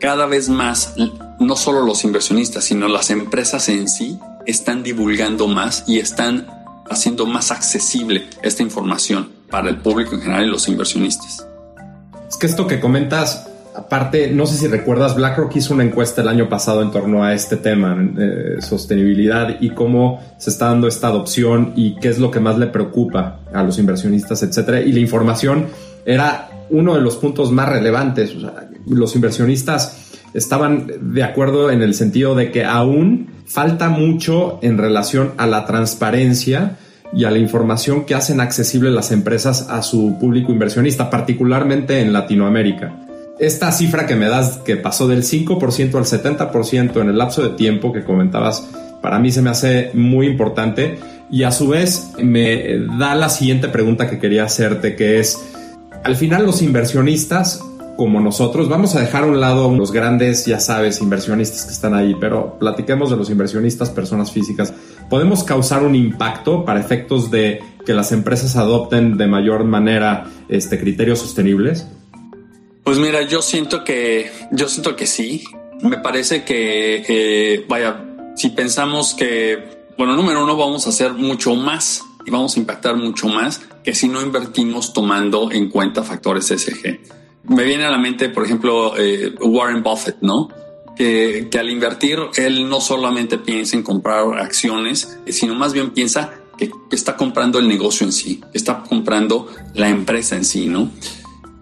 cada 0.00 0.26
vez 0.26 0.50
más, 0.50 0.96
no 1.38 1.56
solo 1.56 1.80
los 1.80 2.04
inversionistas, 2.04 2.64
sino 2.64 2.88
las 2.88 3.08
empresas 3.08 3.70
en 3.70 3.88
sí 3.88 4.18
están 4.46 4.82
divulgando 4.82 5.48
más 5.48 5.84
y 5.86 5.98
están 5.98 6.46
haciendo 6.90 7.24
más 7.24 7.52
accesible 7.52 8.28
esta 8.42 8.62
información 8.62 9.39
para 9.50 9.68
el 9.68 9.78
público 9.78 10.14
en 10.14 10.22
general 10.22 10.44
y 10.44 10.50
los 10.50 10.68
inversionistas. 10.68 11.46
Es 12.28 12.36
que 12.36 12.46
esto 12.46 12.66
que 12.66 12.78
comentas, 12.78 13.48
aparte, 13.74 14.30
no 14.30 14.46
sé 14.46 14.56
si 14.56 14.68
recuerdas, 14.68 15.16
BlackRock 15.16 15.56
hizo 15.56 15.74
una 15.74 15.84
encuesta 15.84 16.22
el 16.22 16.28
año 16.28 16.48
pasado 16.48 16.82
en 16.82 16.90
torno 16.90 17.24
a 17.24 17.34
este 17.34 17.56
tema, 17.56 17.96
eh, 18.18 18.56
sostenibilidad 18.60 19.56
y 19.60 19.70
cómo 19.70 20.20
se 20.38 20.50
está 20.50 20.66
dando 20.66 20.86
esta 20.86 21.08
adopción 21.08 21.72
y 21.76 21.96
qué 21.96 22.08
es 22.08 22.18
lo 22.18 22.30
que 22.30 22.40
más 22.40 22.58
le 22.58 22.68
preocupa 22.68 23.40
a 23.52 23.62
los 23.62 23.78
inversionistas, 23.78 24.42
etcétera. 24.42 24.80
Y 24.80 24.92
la 24.92 25.00
información 25.00 25.66
era 26.04 26.48
uno 26.70 26.94
de 26.94 27.00
los 27.00 27.16
puntos 27.16 27.50
más 27.50 27.68
relevantes. 27.68 28.34
los 28.86 29.14
inversionistas 29.14 30.10
estaban 30.32 30.90
de 31.00 31.22
acuerdo 31.24 31.70
en 31.70 31.82
el 31.82 31.94
sentido 31.94 32.34
de 32.34 32.52
que 32.52 32.64
aún 32.64 33.30
falta 33.46 33.88
mucho 33.88 34.60
en 34.62 34.78
relación 34.78 35.32
a 35.36 35.46
la 35.46 35.66
transparencia 35.66 36.76
y 37.12 37.24
a 37.24 37.30
la 37.30 37.38
información 37.38 38.04
que 38.04 38.14
hacen 38.14 38.40
accesible 38.40 38.90
las 38.90 39.10
empresas 39.12 39.68
a 39.68 39.82
su 39.82 40.18
público 40.18 40.52
inversionista, 40.52 41.10
particularmente 41.10 42.00
en 42.00 42.12
Latinoamérica. 42.12 42.94
Esta 43.38 43.72
cifra 43.72 44.06
que 44.06 44.16
me 44.16 44.28
das, 44.28 44.58
que 44.58 44.76
pasó 44.76 45.08
del 45.08 45.22
5% 45.22 45.94
al 45.94 46.04
70% 46.04 47.00
en 47.00 47.08
el 47.08 47.18
lapso 47.18 47.42
de 47.42 47.56
tiempo 47.56 47.92
que 47.92 48.04
comentabas, 48.04 48.68
para 49.00 49.18
mí 49.18 49.32
se 49.32 49.42
me 49.42 49.50
hace 49.50 49.90
muy 49.94 50.26
importante 50.26 50.98
y 51.30 51.44
a 51.44 51.50
su 51.50 51.68
vez 51.68 52.10
me 52.22 52.78
da 52.98 53.14
la 53.14 53.28
siguiente 53.28 53.68
pregunta 53.68 54.10
que 54.10 54.18
quería 54.18 54.44
hacerte, 54.44 54.94
que 54.94 55.20
es, 55.20 55.38
al 56.04 56.16
final 56.16 56.44
los 56.44 56.60
inversionistas 56.60 57.60
como 58.00 58.18
nosotros. 58.18 58.70
Vamos 58.70 58.96
a 58.96 59.00
dejar 59.00 59.24
a 59.24 59.26
un 59.26 59.40
lado 59.40 59.76
los 59.76 59.92
grandes, 59.92 60.46
ya 60.46 60.58
sabes, 60.58 61.02
inversionistas 61.02 61.66
que 61.66 61.72
están 61.72 61.92
ahí, 61.92 62.16
pero 62.18 62.58
platiquemos 62.58 63.10
de 63.10 63.16
los 63.18 63.28
inversionistas, 63.28 63.90
personas 63.90 64.32
físicas. 64.32 64.72
¿Podemos 65.10 65.44
causar 65.44 65.82
un 65.82 65.94
impacto 65.94 66.64
para 66.64 66.80
efectos 66.80 67.30
de 67.30 67.62
que 67.84 67.92
las 67.92 68.10
empresas 68.12 68.56
adopten 68.56 69.18
de 69.18 69.26
mayor 69.26 69.64
manera 69.64 70.30
este, 70.48 70.80
criterios 70.80 71.18
sostenibles? 71.18 71.88
Pues 72.84 72.96
mira, 72.96 73.20
yo 73.20 73.42
siento 73.42 73.84
que, 73.84 74.30
yo 74.50 74.66
siento 74.66 74.96
que 74.96 75.06
sí. 75.06 75.44
Me 75.82 75.98
parece 75.98 76.42
que, 76.42 77.04
eh, 77.06 77.66
vaya, 77.68 78.02
si 78.34 78.48
pensamos 78.48 79.12
que, 79.12 79.58
bueno, 79.98 80.16
número 80.16 80.42
uno, 80.42 80.56
vamos 80.56 80.86
a 80.86 80.88
hacer 80.88 81.12
mucho 81.12 81.54
más 81.54 82.02
y 82.24 82.30
vamos 82.30 82.56
a 82.56 82.60
impactar 82.60 82.96
mucho 82.96 83.28
más 83.28 83.60
que 83.84 83.94
si 83.94 84.08
no 84.08 84.22
invertimos 84.22 84.94
tomando 84.94 85.52
en 85.52 85.68
cuenta 85.68 86.02
factores 86.02 86.46
SG 86.46 87.19
me 87.44 87.64
viene 87.64 87.84
a 87.84 87.90
la 87.90 87.98
mente, 87.98 88.28
por 88.28 88.44
ejemplo, 88.44 88.96
eh, 88.96 89.34
Warren 89.40 89.82
Buffett, 89.82 90.18
¿no? 90.20 90.48
Que, 90.96 91.48
que, 91.50 91.58
al 91.58 91.70
invertir, 91.70 92.18
él 92.36 92.68
no 92.68 92.80
solamente 92.80 93.38
piensa 93.38 93.76
en 93.76 93.82
comprar 93.82 94.38
acciones, 94.38 95.18
sino 95.28 95.54
más 95.54 95.72
bien 95.72 95.90
piensa 95.90 96.30
que, 96.58 96.70
está 96.90 97.16
comprando 97.16 97.58
el 97.58 97.68
negocio 97.68 98.06
en 98.06 98.12
sí, 98.12 98.40
está 98.52 98.82
comprando 98.82 99.48
la 99.74 99.88
empresa 99.88 100.36
en 100.36 100.44
sí, 100.44 100.66
¿no? 100.66 100.90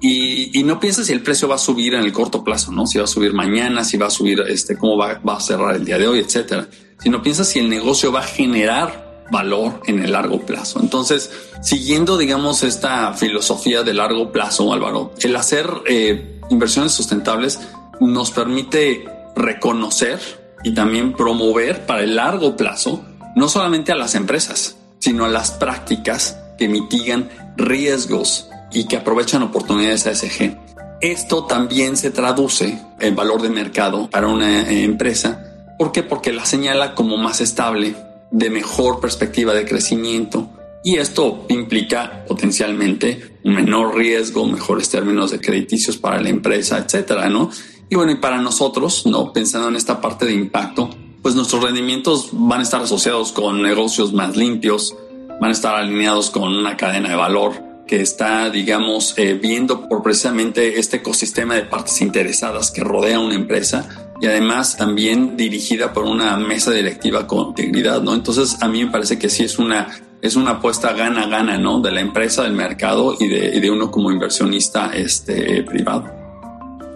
Y, 0.00 0.58
y, 0.58 0.62
no 0.62 0.78
piensa 0.78 1.04
si 1.04 1.12
el 1.12 1.22
precio 1.22 1.48
va 1.48 1.56
a 1.56 1.58
subir 1.58 1.94
en 1.94 2.02
el 2.02 2.12
corto 2.12 2.44
plazo, 2.44 2.72
¿no? 2.72 2.86
Si 2.86 2.98
va 2.98 3.04
a 3.04 3.08
subir 3.08 3.32
mañana, 3.32 3.84
si 3.84 3.96
va 3.96 4.06
a 4.06 4.10
subir, 4.10 4.40
este, 4.48 4.76
cómo 4.76 4.96
va, 4.96 5.20
va 5.26 5.36
a 5.36 5.40
cerrar 5.40 5.74
el 5.74 5.84
día 5.84 5.98
de 5.98 6.06
hoy, 6.06 6.20
etcétera. 6.20 6.68
Sino 7.00 7.22
piensa 7.22 7.44
si 7.44 7.58
el 7.58 7.68
negocio 7.68 8.12
va 8.12 8.20
a 8.20 8.24
generar 8.24 9.07
valor 9.30 9.80
en 9.86 10.02
el 10.02 10.12
largo 10.12 10.40
plazo. 10.40 10.80
Entonces, 10.80 11.30
siguiendo, 11.62 12.16
digamos, 12.18 12.62
esta 12.62 13.12
filosofía 13.14 13.82
de 13.82 13.94
largo 13.94 14.32
plazo, 14.32 14.72
Álvaro, 14.72 15.12
el 15.20 15.36
hacer 15.36 15.70
eh, 15.86 16.40
inversiones 16.50 16.92
sustentables 16.92 17.60
nos 18.00 18.30
permite 18.30 19.04
reconocer 19.36 20.20
y 20.64 20.74
también 20.74 21.12
promover 21.12 21.86
para 21.86 22.02
el 22.02 22.16
largo 22.16 22.56
plazo, 22.56 23.04
no 23.36 23.48
solamente 23.48 23.92
a 23.92 23.96
las 23.96 24.14
empresas, 24.14 24.76
sino 24.98 25.24
a 25.24 25.28
las 25.28 25.52
prácticas 25.52 26.38
que 26.58 26.68
mitigan 26.68 27.28
riesgos 27.56 28.48
y 28.72 28.84
que 28.84 28.96
aprovechan 28.96 29.42
oportunidades 29.42 30.06
ASG. 30.06 30.56
Esto 31.00 31.44
también 31.44 31.96
se 31.96 32.10
traduce 32.10 32.82
en 32.98 33.14
valor 33.14 33.40
de 33.42 33.50
mercado 33.50 34.10
para 34.10 34.26
una 34.26 34.62
eh, 34.62 34.82
empresa. 34.82 35.44
¿Por 35.78 35.92
qué? 35.92 36.02
Porque 36.02 36.32
la 36.32 36.44
señala 36.44 36.94
como 36.94 37.16
más 37.16 37.40
estable, 37.40 37.94
de 38.30 38.50
mejor 38.50 39.00
perspectiva 39.00 39.54
de 39.54 39.64
crecimiento 39.64 40.50
y 40.84 40.96
esto 40.96 41.44
implica 41.48 42.24
potencialmente 42.26 43.38
un 43.44 43.54
menor 43.54 43.96
riesgo, 43.96 44.46
mejores 44.46 44.88
términos 44.88 45.30
de 45.30 45.40
crediticios 45.40 45.96
para 45.96 46.20
la 46.20 46.28
empresa, 46.28 46.78
etcétera, 46.78 47.28
¿no? 47.28 47.50
Y 47.90 47.96
bueno, 47.96 48.12
y 48.12 48.16
para 48.16 48.40
nosotros, 48.40 49.06
¿no? 49.06 49.32
Pensando 49.32 49.68
en 49.68 49.76
esta 49.76 50.00
parte 50.00 50.26
de 50.26 50.34
impacto, 50.34 50.90
pues 51.22 51.34
nuestros 51.34 51.62
rendimientos 51.62 52.30
van 52.32 52.60
a 52.60 52.62
estar 52.62 52.82
asociados 52.82 53.32
con 53.32 53.60
negocios 53.60 54.12
más 54.12 54.36
limpios, 54.36 54.94
van 55.40 55.50
a 55.50 55.52
estar 55.52 55.74
alineados 55.74 56.30
con 56.30 56.56
una 56.56 56.76
cadena 56.76 57.08
de 57.08 57.16
valor 57.16 57.68
que 57.86 58.00
está, 58.00 58.50
digamos, 58.50 59.14
eh, 59.16 59.34
viendo 59.34 59.88
por 59.88 60.02
precisamente 60.02 60.78
este 60.78 60.98
ecosistema 60.98 61.54
de 61.54 61.62
partes 61.62 62.00
interesadas 62.02 62.70
que 62.70 62.82
rodea 62.82 63.18
una 63.18 63.34
empresa 63.34 64.07
y 64.20 64.26
además 64.26 64.76
también 64.76 65.36
dirigida 65.36 65.92
por 65.92 66.04
una 66.04 66.36
mesa 66.36 66.72
directiva 66.72 67.26
con 67.26 67.48
integridad, 67.48 68.02
¿no? 68.02 68.14
Entonces 68.14 68.58
a 68.60 68.68
mí 68.68 68.84
me 68.84 68.90
parece 68.90 69.18
que 69.18 69.28
sí 69.28 69.44
es 69.44 69.58
una 69.58 69.88
es 70.20 70.34
una 70.34 70.52
apuesta 70.52 70.92
gana-gana, 70.92 71.58
¿no? 71.58 71.80
De 71.80 71.92
la 71.92 72.00
empresa, 72.00 72.42
del 72.42 72.52
mercado 72.52 73.14
y 73.18 73.28
de, 73.28 73.60
de 73.60 73.70
uno 73.70 73.90
como 73.90 74.10
inversionista 74.10 74.90
este, 74.92 75.62
privado. 75.62 76.10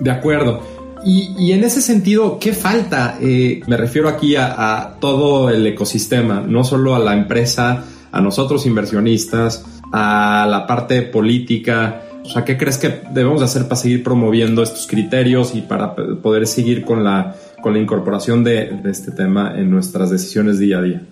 De 0.00 0.10
acuerdo. 0.10 0.60
Y, 1.04 1.34
y 1.38 1.52
en 1.52 1.62
ese 1.64 1.80
sentido, 1.80 2.38
¿qué 2.40 2.52
falta? 2.52 3.18
Eh, 3.20 3.60
me 3.66 3.76
refiero 3.76 4.08
aquí 4.08 4.34
a, 4.34 4.80
a 4.80 4.98
todo 4.98 5.50
el 5.50 5.64
ecosistema, 5.66 6.40
no 6.40 6.64
solo 6.64 6.94
a 6.94 6.98
la 6.98 7.14
empresa, 7.14 7.84
a 8.10 8.20
nosotros 8.20 8.66
inversionistas, 8.66 9.64
a 9.92 10.46
la 10.48 10.66
parte 10.66 11.02
política, 11.02 12.02
o 12.24 12.28
sea, 12.28 12.44
¿qué 12.44 12.56
crees 12.56 12.78
que 12.78 13.02
debemos 13.10 13.42
hacer 13.42 13.64
para 13.64 13.76
seguir 13.76 14.02
promoviendo 14.02 14.62
estos 14.62 14.86
criterios 14.86 15.54
y 15.54 15.62
para 15.62 15.94
poder 15.94 16.46
seguir 16.46 16.84
con 16.84 17.02
la, 17.02 17.36
con 17.60 17.72
la 17.72 17.80
incorporación 17.80 18.44
de, 18.44 18.80
este 18.84 19.10
tema 19.10 19.54
en 19.56 19.70
nuestras 19.70 20.10
decisiones 20.10 20.58
día 20.58 20.78
a 20.78 20.82
día? 20.82 21.02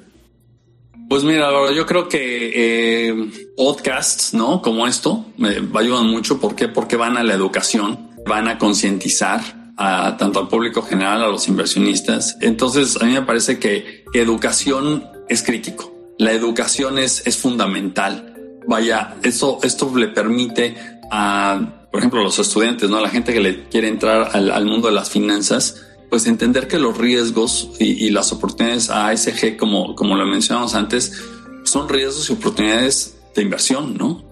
Pues 1.08 1.24
mira, 1.24 1.50
yo 1.74 1.86
creo 1.86 2.08
que 2.08 3.08
eh, 3.08 3.30
podcasts, 3.56 4.32
¿no? 4.32 4.62
Como 4.62 4.86
esto, 4.86 5.26
me 5.36 5.56
ayudan 5.74 6.06
mucho. 6.06 6.40
¿Por 6.40 6.54
qué? 6.54 6.68
Porque 6.68 6.94
van 6.94 7.16
a 7.16 7.24
la 7.24 7.34
educación, 7.34 8.10
van 8.26 8.46
a 8.46 8.58
concientizar 8.58 9.40
a 9.76 10.16
tanto 10.18 10.38
al 10.38 10.48
público 10.48 10.82
general, 10.82 11.22
a 11.22 11.28
los 11.28 11.48
inversionistas. 11.48 12.36
Entonces, 12.42 13.00
a 13.00 13.06
mí 13.06 13.12
me 13.12 13.22
parece 13.22 13.58
que 13.58 14.04
educación 14.12 15.04
es 15.28 15.42
crítico. 15.42 15.92
La 16.18 16.32
educación 16.32 16.98
es, 16.98 17.26
es 17.26 17.38
fundamental. 17.38 18.34
Vaya, 18.68 19.16
eso, 19.22 19.58
esto 19.62 19.90
le 19.96 20.08
permite 20.08 20.99
a, 21.10 21.86
por 21.90 21.98
ejemplo, 21.98 22.22
los 22.22 22.38
estudiantes, 22.38 22.88
¿no? 22.88 22.98
A 22.98 23.02
la 23.02 23.08
gente 23.08 23.32
que 23.32 23.40
le 23.40 23.68
quiere 23.68 23.88
entrar 23.88 24.30
al, 24.32 24.64
mundo 24.64 24.88
de 24.88 24.94
las 24.94 25.10
finanzas, 25.10 25.82
pues 26.08 26.26
entender 26.26 26.68
que 26.68 26.78
los 26.78 26.96
riesgos 26.96 27.70
y, 27.78 28.10
las 28.10 28.32
oportunidades 28.32 28.90
ASG, 28.90 29.56
como, 29.56 29.94
como 29.94 30.16
lo 30.16 30.26
mencionamos 30.26 30.74
antes, 30.74 31.20
son 31.64 31.88
riesgos 31.88 32.30
y 32.30 32.32
oportunidades 32.32 33.18
de 33.34 33.42
inversión, 33.42 33.96
¿no? 33.96 34.24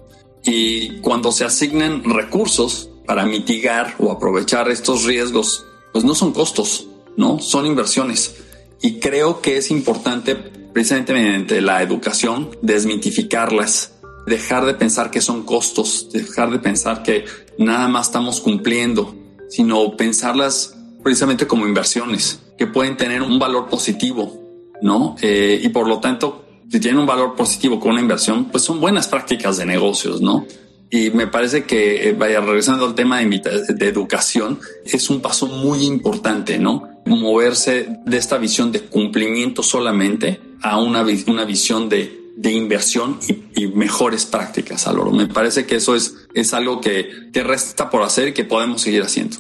Y 0.45 1.01
cuando 1.01 1.33
se 1.33 1.45
asignan 1.45 2.05
recursos 2.05 2.91
para 3.07 3.27
mitigar 3.27 3.95
o 3.99 4.13
aprovechar 4.13 4.71
estos 4.71 5.05
riesgos, 5.05 5.65
pues 5.93 6.05
no 6.05 6.15
son 6.15 6.33
costos, 6.33 6.87
¿no? 7.17 7.39
Son 7.41 7.67
inversiones. 7.67 8.37
Y 8.81 9.01
creo 9.01 9.41
que 9.41 9.57
es 9.57 9.71
importante, 9.71 10.37
precisamente 10.37 11.13
mediante 11.13 11.61
la 11.61 11.83
educación, 11.83 12.51
desmitificarlas, 12.63 13.98
dejar 14.29 14.67
de 14.67 14.75
pensar 14.75 15.11
que 15.11 15.21
son 15.21 15.45
costos, 15.45 16.09
dejar 16.13 16.51
de 16.51 16.59
pensar 16.59 17.03
que 17.03 17.25
nada 17.59 17.89
más 17.89 18.09
estamos 18.09 18.41
cumpliendo, 18.41 19.15
sino 19.49 19.97
pensarlas 19.97 20.77
precisamente 21.03 21.47
como 21.47 21.67
inversiones 21.67 22.41
que 22.57 22.67
pueden 22.67 22.97
tener 22.97 23.23
un 23.23 23.39
valor 23.39 23.69
positivo, 23.69 24.41
¿no? 24.83 25.17
Eh, 25.23 25.61
y 25.63 25.69
por 25.71 25.89
lo 25.89 26.01
tanto, 26.01 26.45
si 26.71 26.81
tienen 26.81 27.01
un 27.01 27.07
valor 27.07 27.35
positivo 27.35 27.81
con 27.81 27.93
una 27.93 28.01
inversión, 28.01 28.47
pues 28.47 28.65
son 28.65 28.81
buenas 28.81 29.09
prácticas 29.09 29.57
de 29.57 29.65
negocios, 29.65 30.21
¿no? 30.21 30.47
Y 30.91 31.11
me 31.11 31.27
parece 31.27 31.65
que, 31.65 32.09
eh, 32.09 32.13
vaya, 32.13 32.41
regresando 32.41 32.87
al 32.87 32.95
tema 32.95 33.21
de, 33.21 33.41
de, 33.75 33.89
educación, 33.89 34.59
es 34.85 35.11
un 35.11 35.21
paso 35.21 35.47
muy 35.47 35.85
importante, 35.85 36.59
¿no? 36.59 36.89
Moverse 37.05 37.89
de 38.05 38.17
esta 38.17 38.39
visión 38.39 38.73
de 38.73 38.81
cumplimiento 38.81 39.63
solamente 39.63 40.41
a 40.63 40.81
una, 40.81 41.05
una 41.27 41.45
visión 41.45 41.89
de, 41.89 42.18
de 42.39 42.53
inversión 42.53 43.19
y, 43.57 43.67
mejores 43.67 44.25
prácticas, 44.25 44.87
Aloro. 44.87 45.11
Me 45.11 45.27
parece 45.27 45.67
que 45.67 45.77
eso 45.77 45.97
es, 45.97 46.29
es 46.35 46.55
algo 46.55 46.81
que, 46.81 47.09
te 47.33 47.43
resta 47.43 47.91
por 47.91 48.03
hacer 48.03 48.29
y 48.29 48.33
que 48.33 48.45
podemos 48.45 48.81
seguir 48.81 49.03
haciendo. 49.03 49.37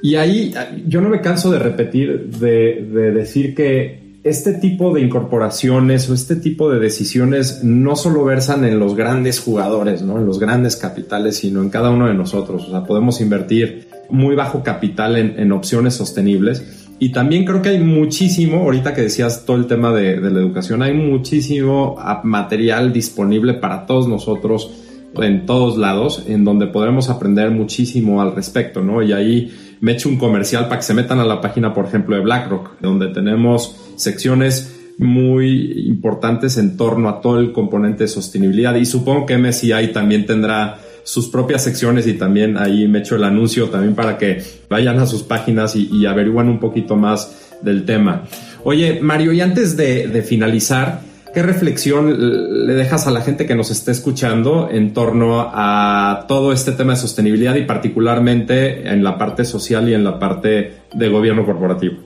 Y 0.00 0.16
ahí 0.16 0.52
yo 0.86 1.02
no 1.02 1.10
me 1.10 1.20
canso 1.20 1.50
de 1.50 1.58
repetir, 1.58 2.30
de, 2.30 2.88
de 2.90 3.12
decir 3.12 3.54
que 3.54 4.18
este 4.24 4.54
tipo 4.54 4.94
de 4.94 5.02
incorporaciones 5.02 6.08
o 6.08 6.14
este 6.14 6.36
tipo 6.36 6.70
de 6.70 6.80
decisiones 6.80 7.62
no 7.62 7.96
solo 7.96 8.24
versan 8.24 8.64
en 8.64 8.78
los 8.78 8.96
grandes 8.96 9.38
jugadores, 9.38 10.00
¿no? 10.00 10.18
en 10.18 10.24
los 10.24 10.38
grandes 10.38 10.76
capitales, 10.76 11.36
sino 11.36 11.62
en 11.62 11.68
cada 11.68 11.90
uno 11.90 12.08
de 12.08 12.14
nosotros. 12.14 12.64
O 12.66 12.70
sea, 12.70 12.84
podemos 12.84 13.20
invertir 13.20 13.88
muy 14.08 14.34
bajo 14.34 14.62
capital 14.62 15.16
en 15.16 15.52
opciones 15.52 15.94
sostenibles. 15.94 16.81
Y 17.02 17.08
también 17.08 17.44
creo 17.44 17.60
que 17.62 17.70
hay 17.70 17.80
muchísimo, 17.80 18.58
ahorita 18.58 18.94
que 18.94 19.00
decías 19.00 19.44
todo 19.44 19.56
el 19.56 19.66
tema 19.66 19.92
de, 19.92 20.20
la 20.20 20.38
educación, 20.38 20.82
hay 20.82 20.94
muchísimo 20.94 21.96
material 22.22 22.92
disponible 22.92 23.54
para 23.54 23.86
todos 23.86 24.06
nosotros 24.06 24.70
en 25.16 25.44
todos 25.44 25.76
lados, 25.78 26.22
en 26.28 26.44
donde 26.44 26.68
podremos 26.68 27.10
aprender 27.10 27.50
muchísimo 27.50 28.22
al 28.22 28.36
respecto, 28.36 28.82
¿no? 28.82 29.02
Y 29.02 29.12
ahí 29.12 29.52
me 29.80 29.90
echo 29.90 30.08
un 30.08 30.16
comercial 30.16 30.68
para 30.68 30.76
que 30.76 30.84
se 30.84 30.94
metan 30.94 31.18
a 31.18 31.24
la 31.24 31.40
página, 31.40 31.74
por 31.74 31.86
ejemplo, 31.86 32.14
de 32.14 32.22
BlackRock, 32.22 32.80
donde 32.80 33.08
tenemos 33.08 33.94
secciones 33.96 34.94
muy 34.98 35.88
importantes 35.88 36.56
en 36.56 36.76
torno 36.76 37.08
a 37.08 37.20
todo 37.20 37.40
el 37.40 37.50
componente 37.50 38.04
de 38.04 38.08
sostenibilidad. 38.08 38.76
Y 38.76 38.86
supongo 38.86 39.26
que 39.26 39.36
MSCI 39.36 39.88
también 39.92 40.24
tendrá 40.24 40.78
sus 41.04 41.28
propias 41.28 41.64
secciones 41.64 42.06
y 42.06 42.14
también 42.14 42.56
ahí 42.56 42.86
me 42.88 43.00
echo 43.00 43.16
el 43.16 43.24
anuncio 43.24 43.68
también 43.68 43.94
para 43.94 44.18
que 44.18 44.42
vayan 44.68 44.98
a 44.98 45.06
sus 45.06 45.22
páginas 45.22 45.76
y, 45.76 45.88
y 45.92 46.06
averigüen 46.06 46.48
un 46.48 46.60
poquito 46.60 46.96
más 46.96 47.50
del 47.62 47.84
tema. 47.84 48.24
Oye, 48.64 49.00
Mario, 49.00 49.32
y 49.32 49.40
antes 49.40 49.76
de, 49.76 50.22
finalizar, 50.26 51.00
¿Qué 51.34 51.42
reflexión 51.42 52.66
le 52.66 52.74
dejas 52.74 53.06
a 53.06 53.10
la 53.10 53.22
gente 53.22 53.46
que 53.46 53.54
nos 53.54 53.70
está 53.70 53.90
escuchando 53.90 54.68
en 54.70 54.92
torno 54.92 55.50
a 55.50 56.26
todo 56.28 56.52
este 56.52 56.72
tema 56.72 56.92
de 56.92 56.98
sostenibilidad 56.98 57.54
y 57.54 57.62
particularmente 57.62 58.86
en 58.86 59.02
la 59.02 59.16
parte 59.16 59.46
social 59.46 59.88
y 59.88 59.94
en 59.94 60.04
la 60.04 60.18
parte 60.18 60.82
de 60.92 61.08
gobierno 61.08 61.46
corporativo? 61.46 61.96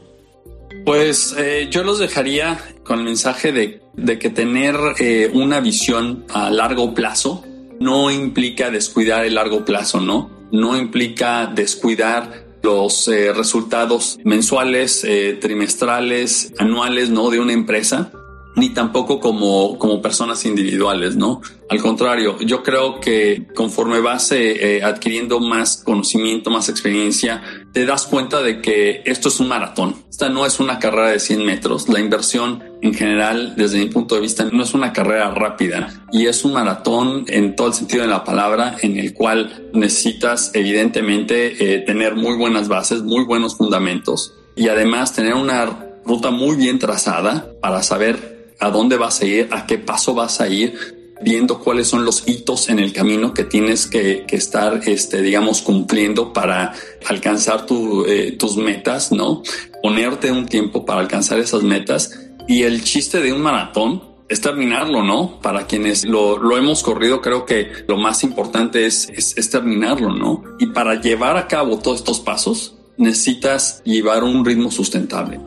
Pues 0.84 1.34
eh, 1.36 1.66
yo 1.72 1.82
los 1.82 1.98
dejaría 1.98 2.56
con 2.84 3.00
el 3.00 3.04
mensaje 3.04 3.50
de, 3.50 3.80
de 3.94 4.16
que 4.20 4.30
tener 4.30 4.76
eh, 5.00 5.28
una 5.34 5.58
visión 5.58 6.24
a 6.32 6.48
largo 6.48 6.94
plazo 6.94 7.44
no 7.80 8.10
implica 8.10 8.70
descuidar 8.70 9.24
el 9.24 9.34
largo 9.34 9.64
plazo, 9.64 10.00
¿no? 10.00 10.30
No 10.52 10.76
implica 10.76 11.46
descuidar 11.46 12.46
los 12.62 13.08
eh, 13.08 13.32
resultados 13.32 14.18
mensuales, 14.24 15.04
eh, 15.04 15.38
trimestrales, 15.40 16.52
anuales, 16.58 17.10
¿no? 17.10 17.30
De 17.30 17.40
una 17.40 17.52
empresa 17.52 18.10
ni 18.56 18.70
tampoco 18.70 19.20
como, 19.20 19.78
como 19.78 20.00
personas 20.00 20.44
individuales, 20.46 21.14
¿no? 21.14 21.42
Al 21.68 21.80
contrario, 21.82 22.38
yo 22.40 22.62
creo 22.62 23.00
que 23.00 23.46
conforme 23.54 24.00
vas 24.00 24.32
eh, 24.32 24.82
adquiriendo 24.82 25.40
más 25.40 25.82
conocimiento, 25.84 26.50
más 26.50 26.68
experiencia, 26.70 27.42
te 27.72 27.84
das 27.84 28.06
cuenta 28.06 28.40
de 28.40 28.62
que 28.62 29.02
esto 29.04 29.28
es 29.28 29.40
un 29.40 29.48
maratón. 29.48 29.94
Esta 30.08 30.30
no 30.30 30.46
es 30.46 30.58
una 30.58 30.78
carrera 30.78 31.10
de 31.10 31.20
100 31.20 31.44
metros. 31.44 31.88
La 31.90 32.00
inversión 32.00 32.64
en 32.80 32.94
general, 32.94 33.54
desde 33.56 33.78
mi 33.78 33.86
punto 33.86 34.14
de 34.14 34.22
vista, 34.22 34.44
no 34.44 34.62
es 34.62 34.72
una 34.72 34.92
carrera 34.92 35.30
rápida 35.32 35.88
y 36.10 36.26
es 36.26 36.44
un 36.44 36.54
maratón 36.54 37.26
en 37.28 37.54
todo 37.56 37.66
el 37.66 37.74
sentido 37.74 38.02
de 38.02 38.08
la 38.08 38.24
palabra 38.24 38.76
en 38.80 38.96
el 38.98 39.12
cual 39.12 39.68
necesitas 39.74 40.52
evidentemente 40.54 41.74
eh, 41.74 41.80
tener 41.80 42.14
muy 42.14 42.36
buenas 42.36 42.68
bases, 42.68 43.02
muy 43.02 43.24
buenos 43.24 43.56
fundamentos 43.56 44.32
y 44.54 44.68
además 44.68 45.12
tener 45.12 45.34
una 45.34 45.86
ruta 46.06 46.30
muy 46.30 46.56
bien 46.56 46.78
trazada 46.78 47.50
para 47.60 47.82
saber 47.82 48.35
a 48.60 48.70
dónde 48.70 48.96
vas 48.96 49.20
a 49.20 49.26
ir, 49.26 49.48
a 49.50 49.66
qué 49.66 49.78
paso 49.78 50.14
vas 50.14 50.40
a 50.40 50.48
ir, 50.48 50.96
viendo 51.22 51.60
cuáles 51.60 51.88
son 51.88 52.04
los 52.04 52.24
hitos 52.26 52.68
en 52.68 52.78
el 52.78 52.92
camino 52.92 53.32
que 53.32 53.44
tienes 53.44 53.86
que, 53.86 54.26
estar, 54.28 54.82
este, 54.86 55.22
digamos, 55.22 55.62
cumpliendo 55.62 56.32
para 56.32 56.74
alcanzar 57.06 57.66
eh, 58.06 58.36
tus 58.38 58.56
metas, 58.56 59.12
¿no? 59.12 59.42
Ponerte 59.82 60.30
un 60.30 60.46
tiempo 60.46 60.84
para 60.84 61.00
alcanzar 61.00 61.38
esas 61.38 61.62
metas. 61.62 62.18
Y 62.48 62.62
el 62.62 62.84
chiste 62.84 63.20
de 63.20 63.32
un 63.32 63.40
maratón 63.40 64.02
es 64.28 64.40
terminarlo, 64.40 65.02
¿no? 65.02 65.40
Para 65.40 65.66
quienes 65.66 66.04
lo, 66.04 66.56
hemos 66.56 66.82
corrido, 66.82 67.20
creo 67.20 67.46
que 67.46 67.70
lo 67.88 67.96
más 67.96 68.22
importante 68.22 68.86
es, 68.86 69.08
es 69.08 69.50
terminarlo, 69.50 70.12
¿no? 70.12 70.42
Y 70.58 70.66
para 70.66 71.00
llevar 71.00 71.36
a 71.36 71.46
cabo 71.46 71.78
todos 71.78 71.98
estos 71.98 72.20
pasos, 72.20 72.74
necesitas 72.98 73.82
llevar 73.84 74.24
un 74.24 74.44
ritmo 74.44 74.70
sustentable. 74.70 75.40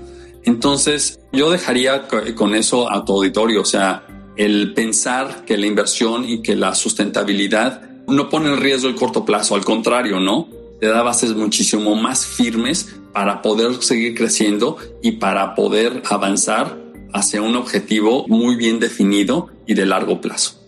Entonces, 0.43 1.19
yo 1.31 1.51
dejaría 1.51 2.07
con 2.35 2.55
eso 2.55 2.91
a 2.91 3.05
tu 3.05 3.13
auditorio, 3.13 3.61
o 3.61 3.65
sea, 3.65 4.05
el 4.37 4.73
pensar 4.73 5.43
que 5.45 5.57
la 5.57 5.65
inversión 5.65 6.27
y 6.27 6.41
que 6.41 6.55
la 6.55 6.73
sustentabilidad 6.73 7.81
no 8.07 8.29
pone 8.29 8.49
en 8.49 8.59
riesgo 8.59 8.87
el 8.87 8.95
corto 8.95 9.25
plazo, 9.25 9.55
al 9.55 9.65
contrario, 9.65 10.19
¿no? 10.19 10.47
Te 10.79 10.87
da 10.87 11.03
bases 11.03 11.35
muchísimo 11.35 11.95
más 11.95 12.25
firmes 12.25 12.95
para 13.13 13.41
poder 13.41 13.81
seguir 13.83 14.15
creciendo 14.15 14.77
y 15.01 15.13
para 15.13 15.55
poder 15.55 16.03
avanzar 16.09 16.77
hacia 17.13 17.41
un 17.41 17.55
objetivo 17.55 18.25
muy 18.27 18.55
bien 18.55 18.79
definido 18.79 19.49
y 19.65 19.73
de 19.73 19.85
largo 19.85 20.21
plazo. 20.21 20.58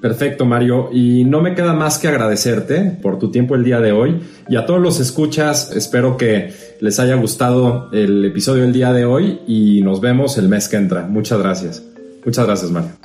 Perfecto, 0.00 0.46
Mario. 0.46 0.88
Y 0.92 1.24
no 1.24 1.40
me 1.42 1.54
queda 1.54 1.74
más 1.74 1.98
que 1.98 2.08
agradecerte 2.08 2.98
por 3.02 3.18
tu 3.18 3.30
tiempo 3.30 3.54
el 3.54 3.64
día 3.64 3.80
de 3.80 3.92
hoy. 3.92 4.20
Y 4.48 4.56
a 4.56 4.66
todos 4.66 4.80
los 4.80 4.98
escuchas, 5.00 5.72
espero 5.74 6.16
que 6.16 6.52
les 6.80 6.98
haya 6.98 7.16
gustado 7.16 7.90
el 7.92 8.24
episodio 8.24 8.62
del 8.62 8.72
día 8.72 8.92
de 8.92 9.04
hoy 9.04 9.40
y 9.46 9.82
nos 9.82 10.00
vemos 10.00 10.38
el 10.38 10.48
mes 10.48 10.68
que 10.68 10.76
entra. 10.76 11.02
Muchas 11.02 11.38
gracias. 11.38 11.82
Muchas 12.24 12.46
gracias, 12.46 12.70
Mario. 12.70 12.99